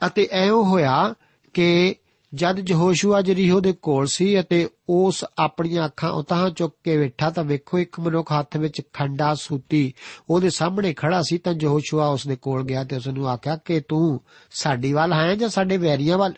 ਅਤੇ 0.07 0.29
ਐਉਂ 0.33 0.64
ਹੋਇਆ 0.64 1.14
ਕਿ 1.55 1.95
ਜਦ 2.35 2.71
ਯਹੋਸ਼ੂਆ 2.71 3.23
ਜਰੀਹੋ 3.23 3.61
ਦੇ 3.61 3.73
ਕੋਲ 3.73 4.07
ਸੀ 4.07 4.40
ਅਤੇ 4.40 4.69
ਉਸ 4.88 5.25
ਆਪਣੀਆਂ 5.38 5.87
ਅੱਖਾਂ 5.87 6.11
ਉਤਾਂ 6.11 6.51
ਚੁੱਕ 6.51 6.75
ਕੇ 6.85 6.99
ਬੈਠਾ 6.99 7.31
ਤਾਂ 7.31 7.45
ਵੇਖੋ 7.45 7.79
ਇੱਕ 7.79 8.01
ਮਨੁੱਖ 8.01 8.33
ਹੱਥ 8.33 8.57
ਵਿੱਚ 8.57 8.83
ਖੰਡਾ 8.93 9.35
ਸੂਤੀ 9.35 9.95
ਉਹਦੇ 10.31 10.51
ਸਾਹਮਣੇ 10.51 10.95
ਖੜਾ 10.95 11.23
ਸੀ 11.23 11.38
ਤਾਂ 11.38 11.55
ਯਹੋਸ਼ੂਆ 11.61 12.07
ਉਸ 12.07 12.27
ਦੇ 12.27 12.37
ਕੋਲ 12.37 12.64
ਗਿਆ 12.64 12.85
ਤੇ 12.85 12.97
ਉਸ 12.97 13.09
ਨੂੰ 13.09 13.29
ਆਖਿਆ, 13.29 13.57
ਕਿ 13.57 13.81
ਤੂੰ 13.81 14.21
ਸਾਡੀ 14.51 14.93
ਵੱਲ 14.93 15.12
ਹੈ 15.12 15.35
ਜਾਂ 15.35 15.49
ਸਾਡੇ 15.49 15.77
ਵੈਰੀਆਂ 15.77 16.19
ਵੱਲ? 16.19 16.33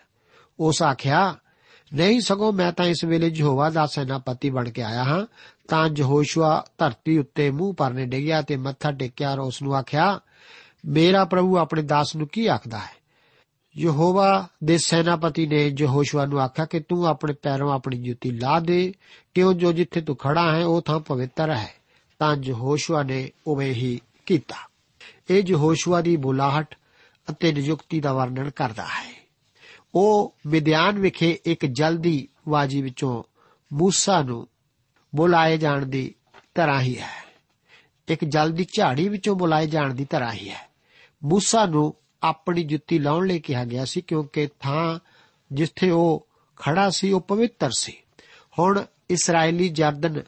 ਉਸ 0.59 0.83
ਆਖਿਆ, 0.83 1.35
ਨਹੀਂ 1.93 2.21
ਸਗੋਂ 2.21 2.53
ਮੈਂ 2.53 2.71
ਤਾਂ 2.71 2.85
ਇਸ 2.85 3.03
ਵੇਲੇ 3.03 3.27
ਯਹੋਵਾ 3.27 3.69
ਦਾ 3.69 3.85
ਸੈਨਾਪਤੀ 3.85 4.49
ਬਣ 4.49 4.69
ਕੇ 4.69 4.81
ਆਇਆ 4.81 5.03
ਹਾਂ 5.03 5.25
ਤਾਂ 5.67 5.89
ਯਹੋਸ਼ੂਆ 5.97 6.65
ਧਰਤੀ 6.77 7.17
ਉੱਤੇ 7.17 7.51
ਮੂੰਹ 7.51 7.73
ਪਰਨੇ 7.73 8.05
ਡਿੱਗਿਆ 8.05 8.41
ਤੇ 8.41 8.57
ਮੱਥਾ 8.57 8.91
ਟੇਕਿਆ 8.91 9.31
ਔਰ 9.31 9.39
ਉਸ 9.39 9.61
ਨੂੰ 9.61 9.75
ਆਖਿਆ, 9.75 10.19
ਮੇਰਾ 10.85 11.25
ਪ੍ਰਭੂ 11.25 11.57
ਆਪਣੇ 11.57 11.81
ਦਾਸ 11.81 12.15
ਨੂੰ 12.15 12.27
ਕੀ 12.27 12.47
ਆਖਦਾ 12.47 12.77
ਹੈ? 12.77 13.03
ਯਹੋਵਾ 13.77 14.47
ਦੇ 14.63 14.77
ਸੈਨਾਪਤੀ 14.77 15.47
ਨੇ 15.47 15.75
ਯਹੋਸ਼ੂਆ 15.79 16.25
ਨੂੰ 16.25 16.41
ਆਖਿਆ 16.41 16.65
ਕਿ 16.65 16.79
ਤੂੰ 16.79 17.05
ਆਪਣੇ 17.05 17.33
ਪੈਰੋਂ 17.33 17.73
ਆਪਣੀ 17.73 17.97
ਜੁੱਤੀ 17.97 18.31
ਲਾ 18.31 18.59
ਦੇ, 18.59 18.93
ਕਿਉਂ 19.33 19.53
ਜੋ 19.53 19.73
ਜਿੱਥੇ 19.73 20.01
ਤੂੰ 20.01 20.15
ਖੜਾ 20.15 20.55
ਹੈ, 20.55 20.65
ਉਹ 20.65 20.81
ਥਾਂ 20.81 20.99
ਪਵਿੱਤਰ 20.99 21.49
ਹੈ। 21.49 21.73
ਤਾਂ 22.19 22.35
ਯਹੋਸ਼ੂਆ 22.43 23.03
ਨੇ 23.03 23.29
ਉਵੇਂ 23.47 23.73
ਹੀ 23.73 24.01
ਕੀਤਾ। 24.25 24.55
ਇਹ 25.29 25.43
ਯਹੋਸ਼ੂਆ 25.47 26.01
ਦੀ 26.01 26.17
ਬੁਲਾਹਟ 26.17 26.75
ਅਤੇ 27.29 27.51
ਨਿਯੁਕਤੀ 27.51 27.99
ਦਾ 27.99 28.13
ਵਰਣਨ 28.13 28.49
ਕਰਦਾ 28.49 28.83
ਹੈ। 28.83 29.29
ਉਹ 29.95 30.35
ਮਿਦਿਆਨ 30.45 30.99
ਵਿਖੇ 30.99 31.39
ਇੱਕ 31.45 31.65
ਜਲਦੀ 31.65 32.27
ਵਾਜੀ 32.49 32.81
ਵਿੱਚੋਂ 32.81 33.23
ਮੂਸਾ 33.73 34.21
ਨੂੰ 34.21 34.47
ਬੁਲਾਏ 35.15 35.57
ਜਾਣ 35.57 35.85
ਦੀ 35.85 36.15
ਤਰ੍ਹਾਂ 36.55 36.81
ਹੀ 36.81 36.99
ਹੈ। 36.99 37.23
ਇੱਕ 38.07 38.25
ਜਲ 38.25 38.51
ਦੀ 38.51 38.67
ਝਾੜੀ 38.77 39.09
ਵਿੱਚੋਂ 39.09 39.35
ਬੁਲਾਏ 39.35 39.67
ਜਾਣ 39.67 39.93
ਦੀ 39.93 40.05
ਤਰ੍ਹਾਂ 40.05 40.33
ਹੀ 40.33 40.49
ਹੈ। 40.49 40.69
ਮੂਸਾ 41.23 41.65
ਨੂੰ 41.65 41.93
ਆਪਣੀ 42.23 42.63
ਜੁੱਤੀ 42.63 42.99
ਲਾਉਣ 42.99 43.27
ਲਈ 43.27 43.39
ਕਿਹਾ 43.39 43.65
ਗਿਆ 43.65 43.85
ਸੀ 43.85 44.01
ਕਿਉਂਕਿ 44.01 44.49
ਥਾਂ 44.59 44.99
ਜਿੱਥੇ 45.51 45.89
ਉਹ 45.89 46.27
ਖੜਾ 46.55 46.89
ਸੀ, 46.89 47.11
ਉਹ 47.11 47.21
ਪਵਿੱਤਰ 47.21 47.71
ਸੀ। 47.71 47.93
ਹੁਣ 48.59 48.85
ਇਸرائیਲੀ 49.09 49.69
ਜਰਦਨ 49.69 50.21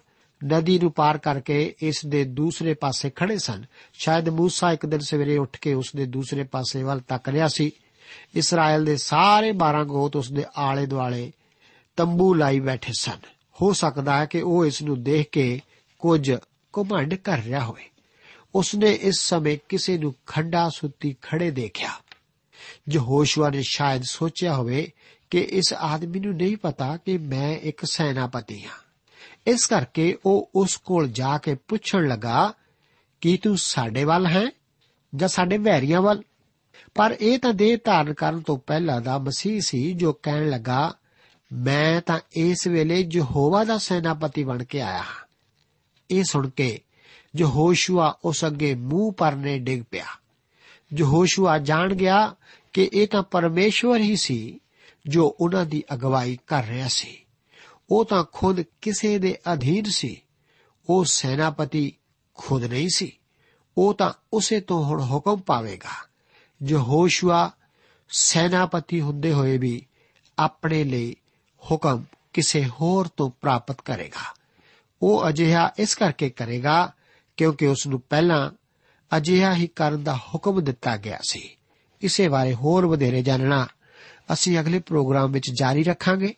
ਨਦੀ 0.45 0.79
ਨੂੰ 0.79 0.91
ਪਾਰ 0.91 1.17
ਕਰਕੇ 1.17 1.75
ਇਸ 1.81 2.05
ਦੇ 2.05 2.23
ਦੂਸਰੇ 2.23 2.73
ਪਾਸੇ 2.73 3.09
ਖੜੇ 3.09 3.37
ਸਨ। 3.37 3.65
ਸ਼ਾਇਦ 3.93 4.29
موسی 4.29 4.73
ਇੱਕ 4.73 4.85
ਦਿਨ 4.85 4.99
ਸਵੇਰੇ 4.99 5.37
ਉੱਠ 5.37 5.57
ਕੇ 5.59 5.73
ਉਸ 5.73 5.91
ਦੇ 5.95 6.05
ਦੂਸਰੇ 6.05 6.43
ਪਾਸੇ 6.43 6.83
ਵੱਲ 6.83 6.99
ਤੱਕ 6.99 7.29
ਰਿਹਾ 7.29 7.47
ਸੀ। 7.47 7.71
ਇਸਰਾਇਲ 8.35 8.85
ਦੇ 8.85 8.97
ਸਾਰੇ 8.97 9.51
12 9.51 9.83
ਗੋਤ 9.83 10.15
ਉਸ 10.15 10.31
ਦੇ 10.31 10.45
ਆਲੇ 10.57 10.85
ਦੁਆਲੇ 10.85 11.33
ਤੰਬੂ 11.95 12.33
ਲਾਈ 12.33 12.59
ਬੈਠੇ 12.59 12.91
ਸਨ। 12.99 13.34
ਹੋ 13.61 13.73
ਸਕਦਾ 13.73 14.19
ਹੈ 14.19 14.25
ਕਿ 14.25 14.41
ਉਹ 14.41 14.65
ਇਸ 14.65 14.81
ਨੂੰ 14.81 15.03
ਦੇਖ 15.03 15.29
ਕੇ 15.29 15.61
ਕੁਝ 15.99 16.35
ਘਮੰਡ 16.79 17.13
ਕਰ 17.13 17.39
ਰਿਹਾ 17.39 17.65
ਹੋਵੇ। 17.65 17.89
ਉਸਨੇ 18.55 18.93
ਇਸ 18.93 19.15
ਸਮੇਂ 19.19 19.57
ਕਿਸੇ 19.69 19.97
ਨੂੰ 19.97 20.15
ਖੰਡਾ 20.25 20.69
ਸੁੱਤੀ 20.69 21.15
ਖੜੇ 21.21 21.51
ਦੇਖਿਆ। 21.51 21.91
ਯਹੋਸ਼ੂਆ 22.91 23.49
ਨੇ 23.49 23.61
ਸ਼ਾਇਦ 23.61 24.03
ਸੋਚਿਆ 24.03 24.55
ਹੋਵੇ 24.55 24.91
ਕਿ 25.29 25.39
ਇਸ 25.39 25.73
ਆਦਮੀ 25.73 26.19
ਨੂੰ 26.19 26.35
ਨਹੀਂ 26.35 26.57
ਪਤਾ 26.57 26.97
ਕਿ 26.97 27.17
ਮੈਂ 27.17 27.57
ਇੱਕ 27.57 27.85
ਸੈਨਾਪਤੀ 27.85 28.63
ਹਾਂ। 28.63 28.77
ਇਸ 29.47 29.65
ਕਰਕੇ 29.65 30.17
ਉਹ 30.25 30.51
ਉਸ 30.55 30.77
ਕੋਲ 30.77 31.07
ਜਾ 31.07 31.37
ਕੇ 31.37 31.55
ਪੁੱਛਣ 31.55 32.07
ਲੱਗਾ, 32.07 32.53
ਕਿ 33.21 33.37
ਤੂੰ 33.43 33.57
ਸਾਡੇ 33.57 34.03
ਵੱਲ 34.03 34.25
ਹੈ 34.25 34.45
ਜਾਂ 35.15 35.27
ਸਾਡੇ 35.27 35.57
ਵੈਰੀਆਂ 35.57 36.01
ਵੱਲ? 36.01 36.23
ਪਰ 36.95 37.15
ਇਹ 37.19 37.39
ਤਾਂ 37.39 37.53
ਦੇਹ 37.53 37.77
ਧਾਰਨ 37.83 38.13
ਕਰਨ 38.13 38.41
ਤੋਂ 38.41 38.57
ਪਹਿਲਾਂ 38.57 39.01
ਦਾ 39.01 39.17
ਮਸੀਹ 39.17 39.61
ਸੀ 39.61 39.93
ਜੋ 39.93 40.13
ਕਹਿਣ 40.13 40.49
ਲੱਗਾ 40.49 40.95
ਮੈਂ 41.53 42.01
ਤਾਂ 42.01 42.19
ਇਸ 42.31 42.67
ਵੇਲੇ 42.67 43.07
ਯਹੋਵਾ 43.13 43.63
ਦਾ 43.63 43.77
ਸੈਨਾਪਤੀ 43.77 44.43
ਬਣ 44.43 44.63
ਕੇ 44.63 44.81
ਆਇਆ 44.81 44.97
ਹਾਂ। 44.97 45.25
ਇਹ 46.11 46.23
ਸੁਣ 46.23 46.49
ਕੇ 46.49 46.81
ਯਹੋਸ਼ੂਆ 47.37 48.19
ਉਸ 48.25 48.45
ਅੱਗੇ 48.45 48.75
ਮੂੰਹ 48.75 49.13
ਪਰਨੇ 49.13 49.59
ਡਿੱਗ 49.59 49.83
ਪਿਆ। 49.91 50.05
ਯਹੋਸ਼ੂਆ 50.97 51.57
ਜਾਣ 51.57 51.95
ਗਿਆ 51.95 52.35
ਕਿ 52.73 52.89
ਇਹ 52.93 53.07
ਤਾਂ 53.07 53.23
ਪਰਮੇਸ਼ਵਰ 53.23 53.99
ਹੀ 53.99 54.15
ਸੀ 54.15 54.59
ਜੋ 55.07 55.37
ਉਹਨਾਂ 55.39 55.65
ਦੀ 55.65 55.83
ਅਗਵਾਈ 55.93 56.37
ਕਰ 56.47 56.65
ਰਿਹਾ 56.65 56.87
ਸੀ। 56.87 57.17
ਉਹ 57.89 58.05
ਤਾਂ 58.05 58.25
ਖੁਦ 58.33 58.61
ਕਿਸੇ 58.81 59.17
ਦੇ 59.17 59.37
ਅਧੀਨ 59.53 59.83
ਸੀ। 59.83 60.21
ਉਹ 60.89 61.05
ਸੈਨਾਪਤੀ 61.05 61.95
ਖੁਦ 62.33 62.63
ਨਹੀਂ 62.63 62.89
ਸੀ। 62.95 63.11
ਉਹ 63.77 63.93
ਤਾਂ 63.93 64.13
ਉਸੇ 64.33 64.59
ਤੋਂ 64.59 64.83
ਹੁਣ 64.83 65.01
ਹੁਕਮ 65.01 65.37
ਪਾਵੇਗਾ। 65.37 66.07
ਯਹੋਸ਼ੂਆ 66.63 67.51
ਸੈਨਾਪਤੀ 68.09 69.01
ਹੁੰਦੇ 69.01 69.33
ਹੋਏ 69.33 69.57
ਵੀ 69.57 69.85
ਆਪਣੇ 70.39 70.83
ਲਈ 70.83 71.15
ਹੁਕਮ 71.71 72.03
ਕਿਸੇ 72.33 72.65
ਹੋਰ 72.65 73.09
ਤੋਂ 73.17 73.29
ਪ੍ਰਾਪਤ 73.41 73.81
ਕਰੇਗਾ। 73.81 74.33
ਉਹ 75.01 75.29
ਅਜਿਹਾ 75.29 75.71
ਇਸ 75.79 75.95
ਕਰਕੇ 75.95 76.29
ਕਰੇਗਾ 76.29 76.93
ਕਿਉਂਕਿ 77.37 77.67
ਉਸ 77.67 77.87
ਨੂੰ 77.87 78.01
ਪਹਿਲਾਂ 78.09 78.51
ਅਜਿਹਾ 79.17 79.55
ਹੀ 79.55 79.67
ਕਰਨ 79.67 80.03
ਦਾ 80.03 80.15
ਹੁਕਮ 80.15 80.63
ਦਿੱਤਾ 80.63 80.97
ਗਿਆ 80.97 81.19
ਸੀ। 81.29 81.49
ਇਸੇ 82.01 82.27
ਬਾਰੇ 82.27 82.53
ਹੋਰ 82.53 82.85
ਵਧੇਰੇ 82.85 83.23
ਜਾਣਨਾ 83.23 83.67
ਅਸੀਂ 84.33 84.59
ਅਗਲੇ 84.59 84.79
ਪ੍ਰੋਗਰਾਮ 84.79 85.31
ਵਿੱਚ 85.31 85.51
ਜਾਰੀ 85.59 85.83
ਰੱਖਾਂਗੇ। 85.83 86.35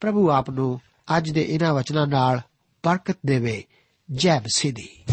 ਪ੍ਰਭੂ 0.00 0.30
ਆਪ 0.30 0.50
ਨੂੰ 0.50 0.80
ਅੱਜ 1.16 1.30
ਦੇ 1.30 1.42
ਇਹਨਾਂ 1.42 1.74
ਵਚਨਾਂ 1.74 2.06
ਨਾਲ 2.06 2.40
ਬਰਕਤ 2.84 3.18
ਦੇਵੇ। 3.26 3.64
ਜੈ 4.12 4.40
ਮਸੀਹ 4.40 4.74
ਦੀ। 4.74 5.04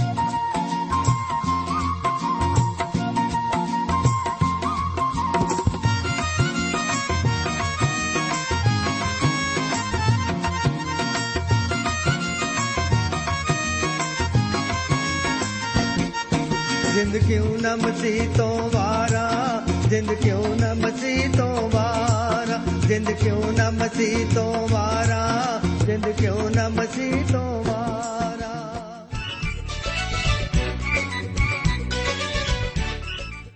ਜਿੰਦ 17.08 17.28
ਕਿਉਂ 17.28 17.58
ਨਾ 17.62 17.76
ਮਸੀਹ 17.76 18.30
ਤੋਂ 18.38 18.70
ਵਾਰਾ? 18.70 19.64
ਜਿੰਦ 19.90 20.14
ਕਿਉਂ 20.14 20.56
ਨਾ 20.56 20.74
ਮਸੀਹ 20.74 21.30
ਤੋਂ 21.38 21.70
ਵਾਰਾ? 21.70 22.64
ਜਿੰਦ 22.88 23.12
ਕਿਉਂ 23.12 23.54
ਨਾ 23.58 23.70
ਮਸੀਹ 23.70 24.26
ਤੋਂ 24.34 24.68
ਵਾਰਾ? 24.68 25.62
ਜਿੰਦ 25.86 26.10
ਕਿਉਂ 26.10 26.50
ਨਾ 26.50 26.70
ਮਸੀਹ 26.70 27.26
ਤੋਂ 27.32 27.64
ਵਾਰਾ? 27.64 29.08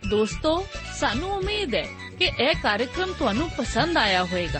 ਦੋਸਤੋ, 0.10 0.66
ਸਾਨੂੰ 1.00 1.30
ਉਮੀਦ 1.30 1.76
ਹੈ 1.76 1.86
ਕਿ 2.20 2.26
ਇਹ 2.26 2.56
ਕਾਰਜਕ੍ਰਮ 2.64 3.14
ਤੁਹਾਨੂੰ 3.20 3.50
ਪਸੰਦ 3.58 3.98
ਆਇਆ 3.98 4.24
ਹੋਵੇਗਾ 4.24 4.60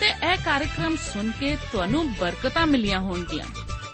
ਤੇ 0.00 0.06
ਇਹ 0.32 0.36
ਕਾਰਜਕ੍ਰਮ 0.44 0.96
ਸੁਣ 0.96 1.30
ਕੇ 1.40 1.56
ਤੁਹਾਨੂੰ 1.72 2.12
ਬਰਕਤਾਂ 2.12 2.66
ਮਿਲੀਆਂ 2.66 3.00
ਹੋਣਗੀਆਂ। 3.00 3.46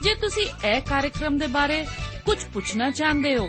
ਜੇ 0.02 0.14
ਤੁਸੀਂ 0.14 0.68
ਇਹ 0.68 0.80
ਕਾਰਜਕ੍ਰਮ 0.80 1.38
ਦੇ 1.38 1.46
ਬਾਰੇ 1.46 1.86
ਕੁਝ 2.26 2.44
ਪੁੱਛਣਾ 2.54 2.90
ਚਾਹੁੰਦੇ 2.90 3.36
ਹੋ 3.36 3.48